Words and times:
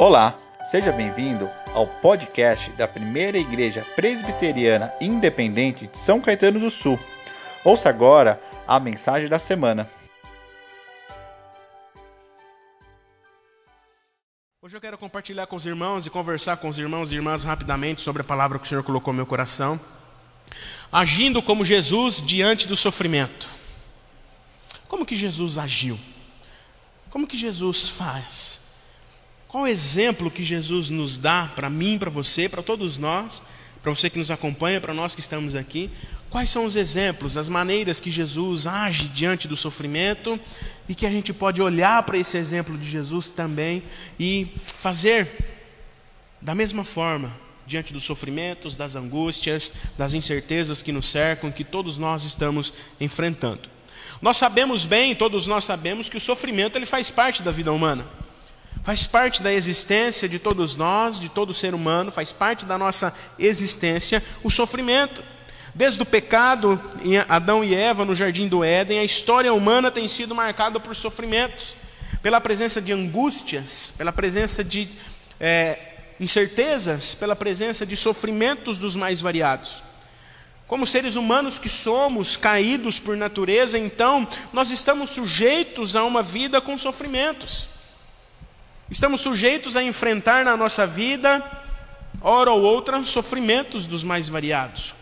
Olá, 0.00 0.38
seja 0.70 0.92
bem-vindo 0.92 1.50
ao 1.74 1.84
podcast 1.84 2.70
da 2.74 2.86
Primeira 2.86 3.36
Igreja 3.36 3.84
Presbiteriana 3.96 4.92
Independente 5.00 5.88
de 5.88 5.98
São 5.98 6.20
Caetano 6.20 6.60
do 6.60 6.70
Sul. 6.70 6.96
Ouça 7.64 7.88
agora 7.88 8.40
a 8.64 8.78
mensagem 8.78 9.28
da 9.28 9.40
semana. 9.40 9.90
Hoje 14.62 14.76
eu 14.76 14.80
quero 14.80 14.96
compartilhar 14.96 15.48
com 15.48 15.56
os 15.56 15.66
irmãos 15.66 16.06
e 16.06 16.10
conversar 16.10 16.58
com 16.58 16.68
os 16.68 16.78
irmãos 16.78 17.10
e 17.10 17.16
irmãs 17.16 17.42
rapidamente 17.42 18.00
sobre 18.00 18.22
a 18.22 18.24
palavra 18.24 18.60
que 18.60 18.66
o 18.66 18.68
Senhor 18.68 18.84
colocou 18.84 19.12
no 19.12 19.16
meu 19.16 19.26
coração. 19.26 19.80
Agindo 20.92 21.42
como 21.42 21.64
Jesus 21.64 22.22
diante 22.24 22.68
do 22.68 22.76
sofrimento. 22.76 23.48
Como 24.86 25.04
que 25.04 25.16
Jesus 25.16 25.58
agiu? 25.58 25.98
Como 27.10 27.26
que 27.26 27.36
Jesus 27.36 27.88
faz? 27.88 28.57
Qual 29.48 29.64
o 29.64 29.66
exemplo 29.66 30.30
que 30.30 30.44
Jesus 30.44 30.90
nos 30.90 31.18
dá 31.18 31.50
para 31.56 31.70
mim, 31.70 31.98
para 31.98 32.10
você, 32.10 32.50
para 32.50 32.62
todos 32.62 32.98
nós, 32.98 33.42
para 33.82 33.90
você 33.90 34.10
que 34.10 34.18
nos 34.18 34.30
acompanha, 34.30 34.78
para 34.78 34.92
nós 34.92 35.14
que 35.14 35.22
estamos 35.22 35.54
aqui? 35.54 35.90
Quais 36.28 36.50
são 36.50 36.66
os 36.66 36.76
exemplos, 36.76 37.38
as 37.38 37.48
maneiras 37.48 37.98
que 37.98 38.10
Jesus 38.10 38.66
age 38.66 39.08
diante 39.08 39.48
do 39.48 39.56
sofrimento 39.56 40.38
e 40.86 40.94
que 40.94 41.06
a 41.06 41.10
gente 41.10 41.32
pode 41.32 41.62
olhar 41.62 42.02
para 42.02 42.18
esse 42.18 42.36
exemplo 42.36 42.76
de 42.76 42.88
Jesus 42.88 43.30
também 43.30 43.82
e 44.20 44.48
fazer 44.78 45.26
da 46.42 46.54
mesma 46.54 46.84
forma 46.84 47.34
diante 47.66 47.94
dos 47.94 48.04
sofrimentos, 48.04 48.76
das 48.76 48.94
angústias, 48.94 49.72
das 49.96 50.12
incertezas 50.12 50.82
que 50.82 50.92
nos 50.92 51.06
cercam, 51.06 51.50
que 51.50 51.64
todos 51.64 51.96
nós 51.96 52.24
estamos 52.24 52.72
enfrentando. 53.00 53.70
Nós 54.20 54.36
sabemos 54.36 54.84
bem, 54.84 55.14
todos 55.14 55.46
nós 55.46 55.64
sabemos 55.64 56.10
que 56.10 56.18
o 56.18 56.20
sofrimento 56.20 56.76
ele 56.76 56.86
faz 56.86 57.10
parte 57.10 57.42
da 57.42 57.50
vida 57.50 57.72
humana. 57.72 58.06
Faz 58.82 59.06
parte 59.06 59.42
da 59.42 59.52
existência 59.52 60.28
de 60.28 60.38
todos 60.38 60.76
nós, 60.76 61.18
de 61.18 61.28
todo 61.28 61.52
ser 61.52 61.74
humano, 61.74 62.10
faz 62.10 62.32
parte 62.32 62.64
da 62.64 62.78
nossa 62.78 63.14
existência 63.38 64.22
o 64.42 64.50
sofrimento. 64.50 65.22
Desde 65.74 66.02
o 66.02 66.06
pecado 66.06 66.80
em 67.04 67.18
Adão 67.18 67.62
e 67.62 67.74
Eva 67.74 68.04
no 68.04 68.14
jardim 68.14 68.48
do 68.48 68.64
Éden, 68.64 68.98
a 68.98 69.04
história 69.04 69.52
humana 69.52 69.90
tem 69.90 70.08
sido 70.08 70.34
marcada 70.34 70.80
por 70.80 70.94
sofrimentos, 70.94 71.76
pela 72.22 72.40
presença 72.40 72.80
de 72.80 72.92
angústias, 72.92 73.92
pela 73.96 74.12
presença 74.12 74.64
de 74.64 74.88
é, 75.38 75.78
incertezas, 76.18 77.14
pela 77.14 77.36
presença 77.36 77.86
de 77.86 77.96
sofrimentos 77.96 78.78
dos 78.78 78.96
mais 78.96 79.20
variados. 79.20 79.82
Como 80.66 80.86
seres 80.86 81.16
humanos 81.16 81.58
que 81.58 81.68
somos, 81.68 82.36
caídos 82.36 82.98
por 82.98 83.16
natureza, 83.16 83.78
então, 83.78 84.26
nós 84.52 84.70
estamos 84.70 85.10
sujeitos 85.10 85.96
a 85.96 86.04
uma 86.04 86.22
vida 86.22 86.60
com 86.60 86.76
sofrimentos. 86.76 87.77
Estamos 88.90 89.20
sujeitos 89.20 89.76
a 89.76 89.82
enfrentar 89.82 90.44
na 90.44 90.56
nossa 90.56 90.86
vida, 90.86 91.44
hora 92.22 92.50
ou 92.50 92.62
outra, 92.62 93.04
sofrimentos 93.04 93.86
dos 93.86 94.02
mais 94.02 94.28
variados. 94.28 94.94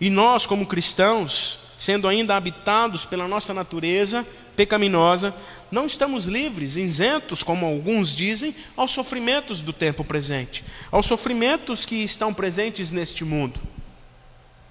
E 0.00 0.10
nós, 0.10 0.44
como 0.44 0.66
cristãos, 0.66 1.60
sendo 1.78 2.08
ainda 2.08 2.36
habitados 2.36 3.04
pela 3.04 3.28
nossa 3.28 3.54
natureza 3.54 4.26
pecaminosa, 4.56 5.32
não 5.70 5.86
estamos 5.86 6.26
livres, 6.26 6.76
isentos, 6.76 7.44
como 7.44 7.64
alguns 7.64 8.14
dizem, 8.14 8.54
aos 8.76 8.90
sofrimentos 8.90 9.62
do 9.62 9.72
tempo 9.72 10.04
presente, 10.04 10.64
aos 10.90 11.06
sofrimentos 11.06 11.86
que 11.86 11.96
estão 11.96 12.34
presentes 12.34 12.90
neste 12.90 13.24
mundo. 13.24 13.60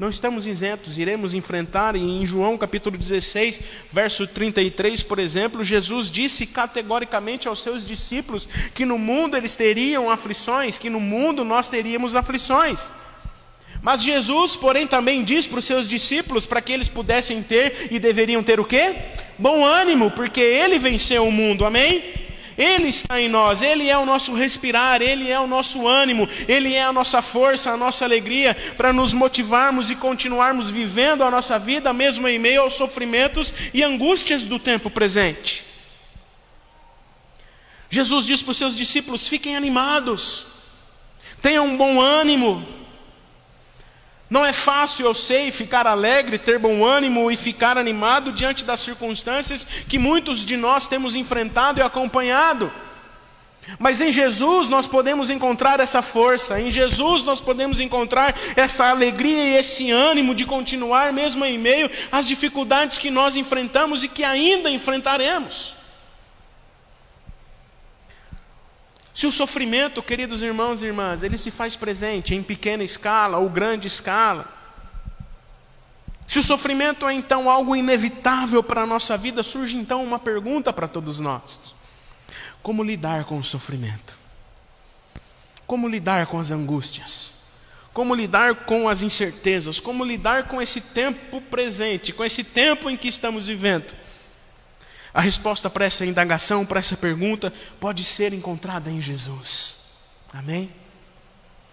Não 0.01 0.09
estamos 0.09 0.47
isentos, 0.47 0.97
iremos 0.97 1.35
enfrentar, 1.35 1.95
e 1.95 1.99
em 1.99 2.25
João 2.25 2.57
capítulo 2.57 2.97
16, 2.97 3.61
verso 3.93 4.25
33, 4.25 5.03
por 5.03 5.19
exemplo, 5.19 5.63
Jesus 5.63 6.09
disse 6.09 6.47
categoricamente 6.47 7.47
aos 7.47 7.61
seus 7.61 7.85
discípulos 7.85 8.49
que 8.73 8.83
no 8.83 8.97
mundo 8.97 9.37
eles 9.37 9.55
teriam 9.55 10.09
aflições, 10.09 10.79
que 10.79 10.89
no 10.89 10.99
mundo 10.99 11.45
nós 11.45 11.69
teríamos 11.69 12.15
aflições. 12.15 12.89
Mas 13.83 14.01
Jesus, 14.01 14.55
porém, 14.55 14.87
também 14.87 15.23
diz 15.23 15.45
para 15.45 15.59
os 15.59 15.65
seus 15.65 15.87
discípulos 15.87 16.47
para 16.47 16.61
que 16.61 16.71
eles 16.71 16.87
pudessem 16.87 17.43
ter 17.43 17.89
e 17.91 17.99
deveriam 17.99 18.41
ter 18.41 18.59
o 18.59 18.65
quê? 18.65 18.95
Bom 19.37 19.63
ânimo, 19.63 20.09
porque 20.09 20.41
ele 20.41 20.79
venceu 20.79 21.27
o 21.27 21.31
mundo, 21.31 21.63
amém? 21.63 22.20
Ele 22.61 22.89
está 22.89 23.19
em 23.19 23.27
nós, 23.27 23.63
Ele 23.63 23.89
é 23.89 23.97
o 23.97 24.05
nosso 24.05 24.33
respirar, 24.35 25.01
Ele 25.01 25.29
é 25.29 25.39
o 25.39 25.47
nosso 25.47 25.87
ânimo, 25.87 26.29
Ele 26.47 26.75
é 26.75 26.83
a 26.83 26.93
nossa 26.93 27.21
força, 27.21 27.71
a 27.71 27.77
nossa 27.77 28.05
alegria 28.05 28.55
para 28.77 28.93
nos 28.93 29.13
motivarmos 29.13 29.89
e 29.89 29.95
continuarmos 29.95 30.69
vivendo 30.69 31.23
a 31.23 31.31
nossa 31.31 31.57
vida, 31.57 31.91
mesmo 31.91 32.27
em 32.27 32.37
meio 32.37 32.61
aos 32.61 32.73
sofrimentos 32.73 33.51
e 33.73 33.81
angústias 33.81 34.45
do 34.45 34.59
tempo 34.59 34.91
presente. 34.91 35.65
Jesus 37.89 38.27
diz 38.27 38.43
para 38.43 38.51
os 38.51 38.57
seus 38.57 38.77
discípulos: 38.77 39.27
fiquem 39.27 39.55
animados, 39.55 40.45
tenham 41.41 41.65
um 41.65 41.75
bom 41.75 41.99
ânimo, 41.99 42.63
não 44.31 44.45
é 44.45 44.53
fácil, 44.53 45.05
eu 45.05 45.13
sei, 45.13 45.51
ficar 45.51 45.85
alegre, 45.85 46.37
ter 46.37 46.57
bom 46.57 46.85
ânimo 46.85 47.29
e 47.29 47.35
ficar 47.35 47.77
animado 47.77 48.31
diante 48.31 48.63
das 48.63 48.79
circunstâncias 48.79 49.67
que 49.89 49.99
muitos 49.99 50.45
de 50.45 50.55
nós 50.55 50.87
temos 50.87 51.17
enfrentado 51.17 51.81
e 51.81 51.83
acompanhado. 51.83 52.71
Mas 53.77 53.99
em 53.99 54.09
Jesus 54.09 54.69
nós 54.69 54.87
podemos 54.87 55.29
encontrar 55.29 55.81
essa 55.81 56.01
força, 56.01 56.61
em 56.61 56.71
Jesus 56.71 57.25
nós 57.25 57.41
podemos 57.41 57.81
encontrar 57.81 58.33
essa 58.55 58.85
alegria 58.85 59.49
e 59.49 59.57
esse 59.57 59.91
ânimo 59.91 60.33
de 60.33 60.45
continuar, 60.45 61.11
mesmo 61.11 61.43
em 61.43 61.57
meio 61.57 61.91
às 62.09 62.25
dificuldades 62.25 62.97
que 62.97 63.11
nós 63.11 63.35
enfrentamos 63.35 64.01
e 64.01 64.07
que 64.07 64.23
ainda 64.23 64.69
enfrentaremos. 64.69 65.80
Se 69.13 69.27
o 69.27 69.31
sofrimento, 69.31 70.01
queridos 70.01 70.41
irmãos 70.41 70.81
e 70.81 70.85
irmãs, 70.85 71.23
ele 71.23 71.37
se 71.37 71.51
faz 71.51 71.75
presente 71.75 72.33
em 72.33 72.41
pequena 72.41 72.83
escala 72.83 73.37
ou 73.37 73.49
grande 73.49 73.87
escala, 73.87 74.47
se 76.31 76.39
o 76.39 76.43
sofrimento 76.43 77.05
é 77.05 77.13
então 77.13 77.49
algo 77.49 77.75
inevitável 77.75 78.63
para 78.63 78.83
a 78.83 78.85
nossa 78.85 79.17
vida, 79.17 79.43
surge 79.43 79.75
então 79.75 80.01
uma 80.01 80.17
pergunta 80.17 80.71
para 80.71 80.87
todos 80.87 81.19
nós: 81.19 81.75
como 82.63 82.81
lidar 82.83 83.25
com 83.25 83.37
o 83.37 83.43
sofrimento? 83.43 84.17
Como 85.67 85.89
lidar 85.89 86.25
com 86.27 86.39
as 86.39 86.49
angústias? 86.49 87.31
Como 87.91 88.15
lidar 88.15 88.63
com 88.63 88.87
as 88.87 89.01
incertezas? 89.01 89.79
Como 89.81 90.05
lidar 90.05 90.47
com 90.47 90.61
esse 90.61 90.79
tempo 90.79 91.41
presente, 91.41 92.13
com 92.13 92.23
esse 92.23 92.45
tempo 92.45 92.89
em 92.89 92.95
que 92.95 93.09
estamos 93.09 93.47
vivendo? 93.47 93.93
A 95.13 95.19
resposta 95.19 95.69
para 95.69 95.85
essa 95.85 96.05
indagação, 96.05 96.65
para 96.65 96.79
essa 96.79 96.95
pergunta, 96.95 97.51
pode 97.79 98.03
ser 98.03 98.33
encontrada 98.33 98.89
em 98.89 99.01
Jesus. 99.01 99.81
Amém? 100.33 100.69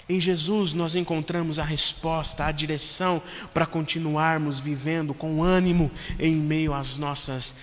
Em 0.08 0.18
Jesus 0.18 0.72
nós 0.72 0.94
encontramos 0.94 1.58
a 1.58 1.64
resposta, 1.64 2.46
a 2.46 2.50
direção 2.50 3.22
para 3.52 3.66
continuarmos 3.66 4.58
vivendo 4.58 5.12
com 5.12 5.42
ânimo 5.42 5.90
em 6.18 6.34
meio 6.34 6.72
às 6.72 6.98
nossas 6.98 7.54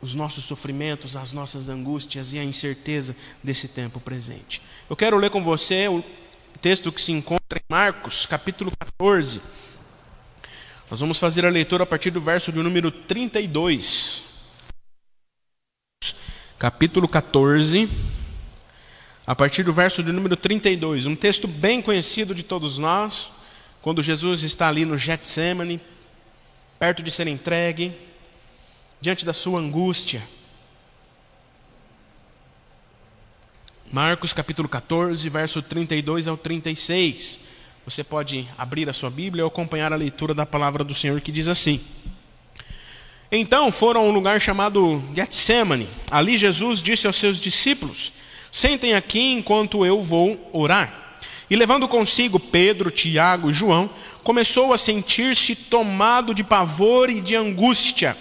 os 0.00 0.16
nossos 0.16 0.42
sofrimentos, 0.42 1.14
as 1.14 1.32
nossas 1.32 1.68
angústias 1.68 2.32
e 2.32 2.38
a 2.38 2.42
incerteza 2.42 3.14
desse 3.40 3.68
tempo 3.68 4.00
presente. 4.00 4.60
Eu 4.90 4.96
quero 4.96 5.16
ler 5.16 5.30
com 5.30 5.40
você 5.40 5.86
o 5.86 6.02
texto 6.60 6.90
que 6.90 7.00
se 7.00 7.12
encontra 7.12 7.60
em 7.60 7.64
Marcos, 7.70 8.26
capítulo 8.26 8.72
14. 8.76 9.40
Nós 10.90 10.98
vamos 10.98 11.20
fazer 11.20 11.46
a 11.46 11.50
leitura 11.50 11.84
a 11.84 11.86
partir 11.86 12.10
do 12.10 12.20
verso 12.20 12.50
de 12.50 12.58
número 12.58 12.90
32 12.90 14.31
capítulo 16.62 17.08
14, 17.08 17.90
a 19.26 19.34
partir 19.34 19.64
do 19.64 19.72
verso 19.72 20.00
de 20.00 20.12
número 20.12 20.36
32, 20.36 21.06
um 21.06 21.16
texto 21.16 21.48
bem 21.48 21.82
conhecido 21.82 22.36
de 22.36 22.44
todos 22.44 22.78
nós, 22.78 23.32
quando 23.80 24.00
Jesus 24.00 24.44
está 24.44 24.68
ali 24.68 24.84
no 24.84 24.96
Getsemane, 24.96 25.80
perto 26.78 27.02
de 27.02 27.10
ser 27.10 27.26
entregue, 27.26 27.92
diante 29.00 29.26
da 29.26 29.32
sua 29.32 29.58
angústia. 29.58 30.22
Marcos 33.90 34.32
capítulo 34.32 34.68
14, 34.68 35.28
verso 35.28 35.60
32 35.62 36.28
ao 36.28 36.36
36. 36.36 37.40
Você 37.84 38.04
pode 38.04 38.48
abrir 38.56 38.88
a 38.88 38.92
sua 38.92 39.10
Bíblia 39.10 39.42
ou 39.42 39.48
acompanhar 39.48 39.92
a 39.92 39.96
leitura 39.96 40.32
da 40.32 40.46
palavra 40.46 40.84
do 40.84 40.94
Senhor 40.94 41.20
que 41.20 41.32
diz 41.32 41.48
assim: 41.48 41.80
então 43.34 43.72
foram 43.72 44.02
a 44.02 44.04
um 44.04 44.10
lugar 44.10 44.38
chamado 44.40 45.02
Getsemane. 45.14 45.88
Ali 46.10 46.36
Jesus 46.36 46.82
disse 46.82 47.06
aos 47.06 47.16
seus 47.16 47.40
discípulos: 47.40 48.12
Sentem 48.52 48.92
aqui 48.92 49.32
enquanto 49.32 49.86
eu 49.86 50.02
vou 50.02 50.50
orar. 50.52 51.16
E 51.48 51.56
levando 51.56 51.88
consigo 51.88 52.38
Pedro, 52.38 52.90
Tiago 52.90 53.50
e 53.50 53.54
João, 53.54 53.88
começou 54.22 54.74
a 54.74 54.78
sentir-se 54.78 55.56
tomado 55.56 56.34
de 56.34 56.44
pavor 56.44 57.08
e 57.08 57.22
de 57.22 57.34
angústia. 57.34 58.14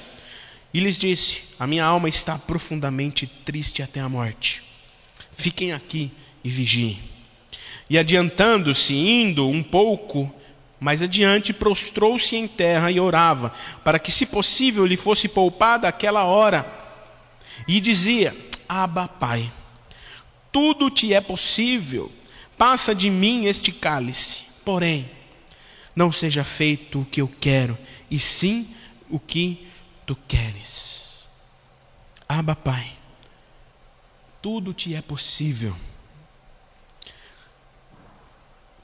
E 0.74 0.80
lhes 0.80 0.98
disse: 0.98 1.44
A 1.60 1.68
minha 1.68 1.84
alma 1.84 2.08
está 2.08 2.38
profundamente 2.38 3.28
triste 3.28 3.84
até 3.84 4.00
a 4.00 4.08
morte. 4.08 4.63
Fiquem 5.31 5.74
aqui 5.74 6.10
e 6.42 6.50
vigiem. 6.50 6.98
E 7.90 7.98
adiantando-se, 7.98 8.94
indo 8.94 9.46
um 9.46 9.62
pouco, 9.62 10.34
mais 10.81 11.04
adiante, 11.04 11.54
prostrou-se 11.54 12.36
em 12.36 12.48
terra 12.48 12.89
e 12.89 13.00
orava, 13.00 13.54
para 13.83 14.00
que, 14.00 14.12
se 14.12 14.25
possível, 14.25 14.83
lhe 14.83 14.98
fosse 14.98 15.28
poupada 15.28 15.88
aquela 15.88 16.24
hora. 16.24 16.66
E 17.68 17.80
dizia: 17.80 18.36
Abba, 18.68 19.07
Pai, 19.07 19.51
tudo 20.51 20.89
te 20.89 21.13
é 21.13 21.22
possível. 21.22 22.12
Passa 22.57 22.95
de 22.95 23.12
mim 23.12 23.45
este 23.45 23.72
cálice. 23.72 24.45
Porém, 24.66 25.07
não 25.95 26.12
seja 26.12 26.44
feito 26.44 27.01
o 27.01 27.06
que 27.06 27.22
eu 27.22 27.27
quero, 27.39 27.77
e 28.10 28.18
sim 28.18 28.68
o 29.07 29.19
que 29.19 29.68
tu 30.04 30.18
queres. 30.27 31.19
Aba, 32.27 32.56
Pai, 32.56 32.92
tudo 34.42 34.74
te 34.74 34.95
é 34.95 35.01
possível. 35.01 35.75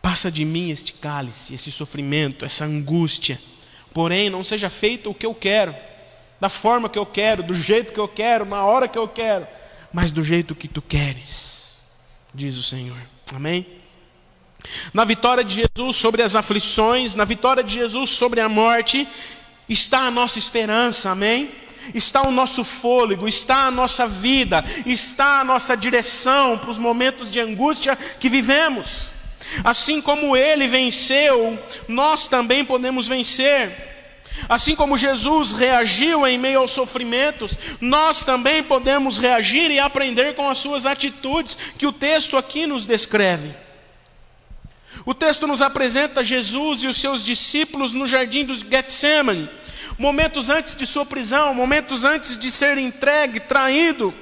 Passa 0.07 0.31
de 0.31 0.45
mim 0.45 0.71
este 0.71 0.93
cálice, 0.93 1.53
esse 1.53 1.69
sofrimento, 1.69 2.45
essa 2.45 2.63
angústia. 2.63 3.37
Porém, 3.93 4.29
não 4.29 4.41
seja 4.41 4.69
feito 4.69 5.09
o 5.09 5.13
que 5.13 5.25
eu 5.25 5.35
quero, 5.35 5.75
da 6.39 6.47
forma 6.47 6.87
que 6.87 6.97
eu 6.97 7.05
quero, 7.05 7.43
do 7.43 7.53
jeito 7.53 7.91
que 7.91 7.99
eu 7.99 8.07
quero, 8.07 8.45
na 8.45 8.63
hora 8.63 8.87
que 8.87 8.97
eu 8.97 9.05
quero, 9.05 9.45
mas 9.91 10.09
do 10.09 10.23
jeito 10.23 10.55
que 10.55 10.69
tu 10.69 10.81
queres, 10.81 11.73
diz 12.33 12.55
o 12.55 12.63
Senhor. 12.63 12.95
Amém? 13.35 13.67
Na 14.93 15.03
vitória 15.03 15.43
de 15.43 15.55
Jesus 15.55 15.97
sobre 15.97 16.21
as 16.21 16.37
aflições, 16.37 17.13
na 17.13 17.25
vitória 17.25 17.61
de 17.61 17.73
Jesus 17.73 18.11
sobre 18.11 18.39
a 18.39 18.47
morte, 18.47 19.05
está 19.67 20.03
a 20.07 20.11
nossa 20.11 20.39
esperança, 20.39 21.09
amém? 21.09 21.51
Está 21.93 22.25
o 22.25 22.31
nosso 22.31 22.63
fôlego, 22.63 23.27
está 23.27 23.65
a 23.65 23.71
nossa 23.71 24.07
vida, 24.07 24.63
está 24.85 25.41
a 25.41 25.43
nossa 25.43 25.75
direção 25.75 26.57
para 26.57 26.69
os 26.69 26.77
momentos 26.77 27.29
de 27.29 27.41
angústia 27.41 27.93
que 27.97 28.29
vivemos. 28.29 29.16
Assim 29.63 30.01
como 30.01 30.35
ele 30.35 30.67
venceu, 30.67 31.57
nós 31.87 32.27
também 32.27 32.65
podemos 32.65 33.07
vencer. 33.07 33.87
Assim 34.47 34.75
como 34.75 34.97
Jesus 34.97 35.51
reagiu 35.51 36.27
em 36.27 36.37
meio 36.37 36.59
aos 36.59 36.71
sofrimentos, 36.71 37.57
nós 37.81 38.23
também 38.23 38.61
podemos 38.61 39.17
reagir 39.17 39.71
e 39.71 39.79
aprender 39.79 40.35
com 40.35 40.49
as 40.49 40.57
suas 40.57 40.85
atitudes, 40.85 41.57
que 41.77 41.87
o 41.87 41.91
texto 41.91 42.37
aqui 42.37 42.67
nos 42.67 42.85
descreve. 42.85 43.53
O 45.05 45.13
texto 45.13 45.47
nos 45.47 45.61
apresenta 45.61 46.23
Jesus 46.23 46.83
e 46.83 46.87
os 46.87 46.97
seus 46.97 47.25
discípulos 47.25 47.93
no 47.93 48.07
jardim 48.07 48.45
dos 48.45 48.59
Getsemane, 48.59 49.49
momentos 49.97 50.49
antes 50.49 50.75
de 50.75 50.85
sua 50.85 51.05
prisão, 51.05 51.53
momentos 51.53 52.03
antes 52.03 52.37
de 52.37 52.51
ser 52.51 52.77
entregue, 52.77 53.39
traído, 53.39 54.13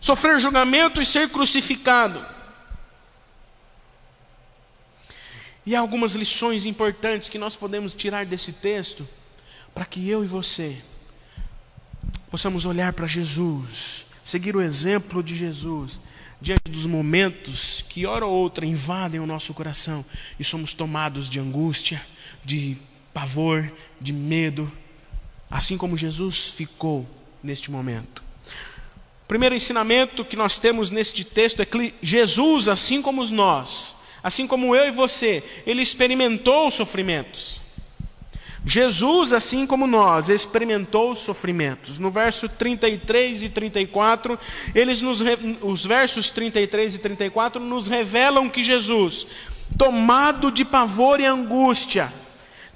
sofrer 0.00 0.38
julgamento 0.38 1.00
e 1.00 1.06
ser 1.06 1.28
crucificado. 1.28 2.24
E 5.70 5.76
há 5.76 5.78
algumas 5.78 6.16
lições 6.16 6.66
importantes 6.66 7.28
que 7.28 7.38
nós 7.38 7.54
podemos 7.54 7.94
tirar 7.94 8.26
desse 8.26 8.54
texto, 8.54 9.08
para 9.72 9.84
que 9.84 10.08
eu 10.08 10.24
e 10.24 10.26
você 10.26 10.76
possamos 12.28 12.66
olhar 12.66 12.92
para 12.92 13.06
Jesus, 13.06 14.06
seguir 14.24 14.56
o 14.56 14.60
exemplo 14.60 15.22
de 15.22 15.36
Jesus, 15.36 16.00
diante 16.40 16.68
dos 16.68 16.86
momentos 16.86 17.84
que, 17.88 18.04
hora 18.04 18.26
ou 18.26 18.32
outra, 18.32 18.66
invadem 18.66 19.20
o 19.20 19.26
nosso 19.28 19.54
coração 19.54 20.04
e 20.40 20.42
somos 20.42 20.74
tomados 20.74 21.30
de 21.30 21.38
angústia, 21.38 22.04
de 22.44 22.76
pavor, 23.14 23.72
de 24.00 24.12
medo, 24.12 24.72
assim 25.48 25.78
como 25.78 25.96
Jesus 25.96 26.46
ficou 26.46 27.08
neste 27.40 27.70
momento. 27.70 28.24
O 29.22 29.28
primeiro 29.28 29.54
ensinamento 29.54 30.24
que 30.24 30.34
nós 30.34 30.58
temos 30.58 30.90
neste 30.90 31.22
texto 31.22 31.62
é 31.62 31.64
que 31.64 31.94
Jesus, 32.02 32.66
assim 32.66 33.00
como 33.00 33.24
nós, 33.26 33.99
assim 34.22 34.46
como 34.46 34.74
eu 34.74 34.88
e 34.88 34.90
você, 34.90 35.42
ele 35.66 35.82
experimentou 35.82 36.68
os 36.68 36.74
sofrimentos. 36.74 37.60
Jesus, 38.64 39.32
assim 39.32 39.66
como 39.66 39.86
nós, 39.86 40.28
experimentou 40.28 41.10
os 41.10 41.18
sofrimentos. 41.18 41.98
No 41.98 42.10
verso 42.10 42.48
33 42.48 43.44
e 43.44 43.48
34, 43.48 44.38
eles 44.74 45.00
nos, 45.00 45.20
os 45.62 45.86
versos 45.86 46.30
33 46.30 46.96
e 46.96 46.98
34 46.98 47.60
nos 47.60 47.86
revelam 47.86 48.48
que 48.50 48.62
Jesus, 48.62 49.26
tomado 49.78 50.50
de 50.52 50.64
pavor 50.64 51.20
e 51.20 51.24
angústia, 51.24 52.12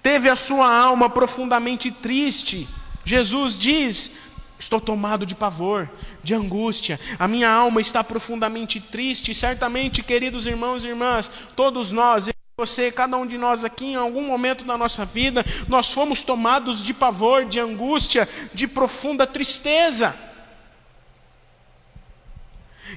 teve 0.02 0.29
a 0.29 0.37
sua 0.37 0.75
alma 0.75 1.11
profundamente 1.11 1.91
triste. 1.91 2.67
Jesus 3.05 3.58
diz: 3.58 4.11
Estou 4.58 4.81
tomado 4.81 5.26
de 5.26 5.35
pavor, 5.35 5.91
de 6.25 6.35
angústia, 6.35 6.99
a 7.19 7.29
minha 7.29 7.49
alma 7.49 7.81
está 7.81 8.03
profundamente 8.03 8.81
triste. 8.81 9.35
Certamente, 9.35 10.03
queridos 10.03 10.47
irmãos 10.47 10.85
e 10.85 10.88
irmãs, 10.88 11.31
todos 11.55 11.93
nós, 11.93 12.29
você, 12.56 12.91
cada 12.91 13.17
um 13.17 13.26
de 13.26 13.37
nós 13.37 13.65
aqui, 13.65 13.87
em 13.87 13.97
algum 13.97 14.23
momento 14.26 14.65
da 14.65 14.79
nossa 14.79 15.05
vida, 15.05 15.44
nós 15.69 15.93
fomos 15.93 16.23
tomados 16.23 16.82
de 16.82 16.94
pavor, 16.94 17.44
de 17.44 17.61
angústia, 17.61 18.29
de 18.55 18.67
profunda 18.67 19.26
tristeza. 19.26 20.15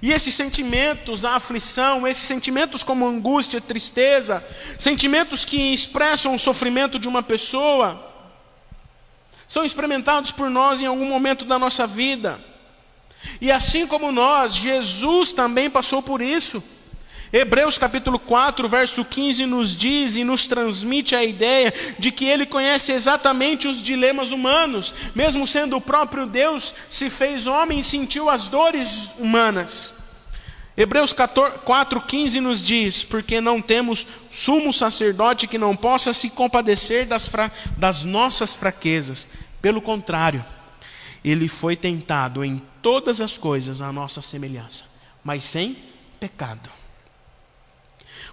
E 0.02 0.12
esses 0.12 0.34
sentimentos, 0.34 1.26
a 1.26 1.36
aflição, 1.36 2.08
esses 2.08 2.24
sentimentos 2.24 2.84
como 2.84 3.08
angústia, 3.08 3.60
tristeza, 3.60 4.46
sentimentos 4.78 5.44
que 5.44 5.74
expressam 5.74 6.36
o 6.36 6.40
sofrimento 6.40 7.00
de 7.00 7.08
uma 7.08 7.24
pessoa, 7.24 8.06
são 9.48 9.66
experimentados 9.66 10.30
por 10.30 10.50
nós 10.50 10.82
em 10.82 10.86
algum 10.86 11.06
momento 11.06 11.46
da 11.46 11.58
nossa 11.58 11.88
vida. 11.88 12.40
E 13.40 13.52
assim 13.52 13.86
como 13.86 14.12
nós, 14.12 14.56
Jesus 14.56 15.34
também 15.34 15.70
passou 15.70 16.02
por 16.02 16.22
isso. 16.22 16.64
Hebreus 17.32 17.78
capítulo 17.78 18.18
4, 18.18 18.70
verso 18.70 19.04
15 19.04 19.46
nos 19.46 19.76
diz 19.76 20.16
e 20.16 20.24
nos 20.24 20.48
transmite 20.48 21.14
a 21.14 21.24
ideia 21.24 21.74
de 22.00 22.10
que 22.10 22.26
ele 22.26 22.46
conhece 22.46 22.94
exatamente 22.94 23.68
os 23.68 23.84
dilemas 23.84 24.32
humanos, 24.32 24.94
mesmo 25.14 25.46
sendo 25.46 25.76
o 25.76 25.82
próprio 25.82 26.26
Deus, 26.26 26.74
se 26.90 27.10
fez 27.10 27.46
homem 27.46 27.80
e 27.80 27.84
sentiu 27.84 28.30
as 28.30 28.48
dores 28.48 29.16
humanas. 29.20 29.94
Hebreus 30.78 31.14
4,15 31.14 32.40
nos 32.40 32.66
diz: 32.66 33.04
Porque 33.04 33.42
não 33.42 33.62
temos 33.62 34.06
sumo 34.32 34.72
sacerdote 34.72 35.48
que 35.48 35.58
não 35.58 35.76
possa 35.76 36.14
se 36.14 36.30
compadecer 36.30 37.08
das, 37.08 37.28
fra... 37.28 37.52
das 37.78 38.06
nossas 38.06 38.56
fraquezas. 38.56 39.28
Pelo 39.60 39.82
contrário, 39.82 40.46
ele 41.26 41.48
foi 41.48 41.76
tentado 41.76 42.46
em 42.46 42.62
todas 42.82 43.22
as 43.22 43.38
coisas 43.38 43.82
à 43.82 43.92
nossa 43.92 44.22
semelhança, 44.22 44.86
mas 45.24 45.44
sem 45.44 45.76
pecado 46.20 46.70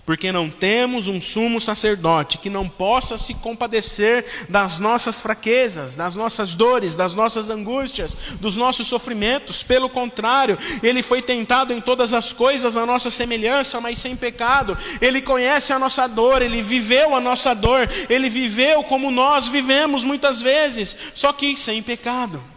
porque 0.06 0.30
não 0.30 0.50
temos 0.50 1.08
um 1.08 1.20
sumo 1.20 1.60
sacerdote 1.60 2.38
que 2.38 2.50
não 2.50 2.68
possa 2.68 3.16
se 3.16 3.34
compadecer 3.34 4.24
das 4.48 4.78
nossas 4.78 5.20
fraquezas, 5.20 5.96
das 5.96 6.14
nossas 6.14 6.54
dores, 6.54 6.94
das 6.94 7.14
nossas 7.14 7.48
angústias, 7.48 8.14
dos 8.38 8.56
nossos 8.56 8.86
sofrimentos. 8.86 9.62
Pelo 9.62 9.88
contrário, 9.88 10.58
ele 10.82 11.02
foi 11.02 11.22
tentado 11.22 11.72
em 11.72 11.80
todas 11.80 12.12
as 12.12 12.32
coisas 12.32 12.76
a 12.76 12.84
nossa 12.84 13.10
semelhança, 13.10 13.80
mas 13.80 13.98
sem 13.98 14.14
pecado. 14.14 14.76
Ele 15.00 15.22
conhece 15.22 15.72
a 15.72 15.78
nossa 15.78 16.06
dor, 16.06 16.42
ele 16.42 16.60
viveu 16.60 17.14
a 17.14 17.20
nossa 17.20 17.54
dor, 17.54 17.88
ele 18.08 18.28
viveu 18.28 18.84
como 18.84 19.10
nós 19.10 19.48
vivemos 19.48 20.04
muitas 20.04 20.42
vezes, 20.42 20.96
só 21.14 21.32
que 21.32 21.56
sem 21.56 21.82
pecado. 21.82 22.53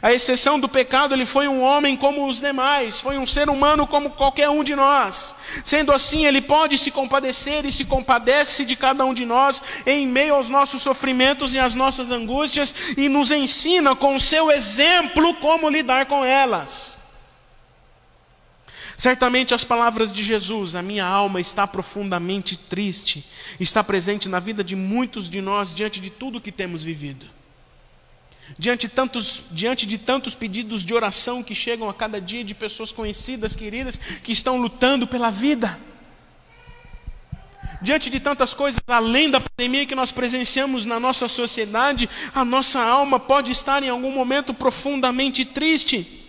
A 0.00 0.12
exceção 0.12 0.58
do 0.58 0.68
pecado, 0.68 1.14
ele 1.14 1.26
foi 1.26 1.46
um 1.46 1.62
homem 1.62 1.96
como 1.96 2.26
os 2.26 2.40
demais, 2.40 3.00
foi 3.00 3.18
um 3.18 3.26
ser 3.26 3.48
humano 3.48 3.86
como 3.86 4.10
qualquer 4.10 4.48
um 4.48 4.64
de 4.64 4.74
nós. 4.74 5.34
Sendo 5.64 5.92
assim, 5.92 6.26
ele 6.26 6.40
pode 6.40 6.78
se 6.78 6.90
compadecer 6.90 7.64
e 7.64 7.72
se 7.72 7.84
compadece 7.84 8.64
de 8.64 8.76
cada 8.76 9.04
um 9.04 9.14
de 9.14 9.24
nós 9.24 9.82
em 9.86 10.06
meio 10.06 10.34
aos 10.34 10.48
nossos 10.48 10.82
sofrimentos 10.82 11.54
e 11.54 11.58
às 11.58 11.74
nossas 11.74 12.10
angústias 12.10 12.74
e 12.96 13.08
nos 13.08 13.30
ensina 13.30 13.94
com 13.94 14.14
o 14.14 14.20
seu 14.20 14.50
exemplo 14.50 15.34
como 15.34 15.68
lidar 15.68 16.06
com 16.06 16.24
elas. 16.24 17.04
Certamente 18.96 19.54
as 19.54 19.64
palavras 19.64 20.12
de 20.12 20.22
Jesus, 20.22 20.74
a 20.74 20.82
minha 20.82 21.04
alma 21.04 21.40
está 21.40 21.66
profundamente 21.66 22.56
triste, 22.56 23.24
está 23.58 23.82
presente 23.82 24.28
na 24.28 24.38
vida 24.38 24.62
de 24.62 24.76
muitos 24.76 25.28
de 25.28 25.40
nós 25.40 25.74
diante 25.74 26.00
de 26.00 26.10
tudo 26.10 26.40
que 26.40 26.52
temos 26.52 26.84
vivido. 26.84 27.26
Diante, 28.58 28.88
tantos, 28.88 29.44
diante 29.50 29.86
de 29.86 29.98
tantos 29.98 30.34
pedidos 30.34 30.84
de 30.84 30.94
oração 30.94 31.42
que 31.42 31.54
chegam 31.54 31.88
a 31.88 31.94
cada 31.94 32.20
dia 32.20 32.44
de 32.44 32.54
pessoas 32.54 32.92
conhecidas, 32.92 33.56
queridas, 33.56 33.96
que 33.96 34.32
estão 34.32 34.60
lutando 34.60 35.06
pela 35.06 35.30
vida. 35.30 35.80
Diante 37.82 38.08
de 38.08 38.20
tantas 38.20 38.54
coisas 38.54 38.80
além 38.86 39.30
da 39.30 39.40
pandemia 39.40 39.86
que 39.86 39.94
nós 39.94 40.12
presenciamos 40.12 40.84
na 40.84 41.00
nossa 41.00 41.26
sociedade, 41.26 42.08
a 42.34 42.44
nossa 42.44 42.80
alma 42.80 43.18
pode 43.18 43.50
estar 43.50 43.82
em 43.82 43.88
algum 43.88 44.10
momento 44.10 44.54
profundamente 44.54 45.44
triste. 45.44 46.22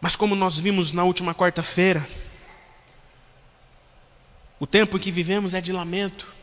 Mas 0.00 0.14
como 0.14 0.36
nós 0.36 0.58
vimos 0.58 0.92
na 0.92 1.04
última 1.04 1.34
quarta-feira, 1.34 2.08
o 4.60 4.66
tempo 4.66 4.96
em 4.96 5.00
que 5.00 5.10
vivemos 5.10 5.54
é 5.54 5.60
de 5.60 5.72
lamento. 5.72 6.37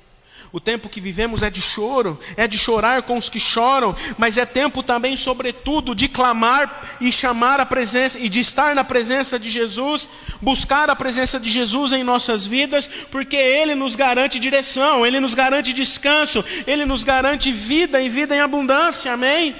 O 0.56 0.60
tempo 0.62 0.88
que 0.88 1.02
vivemos 1.02 1.44
é 1.44 1.50
de 1.50 1.62
choro, 1.62 2.18
é 2.38 2.48
de 2.48 2.58
chorar 2.58 3.02
com 3.02 3.18
os 3.18 3.30
que 3.30 3.42
choram, 3.42 3.94
mas 4.18 4.38
é 4.38 4.46
tempo 4.46 4.82
também, 4.82 5.18
sobretudo, 5.18 5.94
de 5.94 6.08
clamar 6.08 6.96
e 7.02 7.12
chamar 7.12 7.60
a 7.60 7.66
presença 7.66 8.18
e 8.18 8.30
de 8.30 8.40
estar 8.40 8.74
na 8.74 8.82
presença 8.82 9.38
de 9.38 9.50
Jesus, 9.50 10.08
buscar 10.42 10.90
a 10.90 10.96
presença 10.96 11.42
de 11.42 11.50
Jesus 11.50 11.92
em 11.92 12.06
nossas 12.06 12.48
vidas, 12.48 12.90
porque 13.12 13.36
Ele 13.36 13.76
nos 13.76 13.98
garante 13.98 14.40
direção, 14.40 15.06
Ele 15.06 15.20
nos 15.20 15.36
garante 15.36 15.74
descanso, 15.74 16.42
Ele 16.66 16.86
nos 16.86 17.04
garante 17.04 17.52
vida 17.52 18.02
e 18.02 18.08
vida 18.08 18.34
em 18.34 18.40
abundância, 18.40 19.12
amém? 19.12 19.54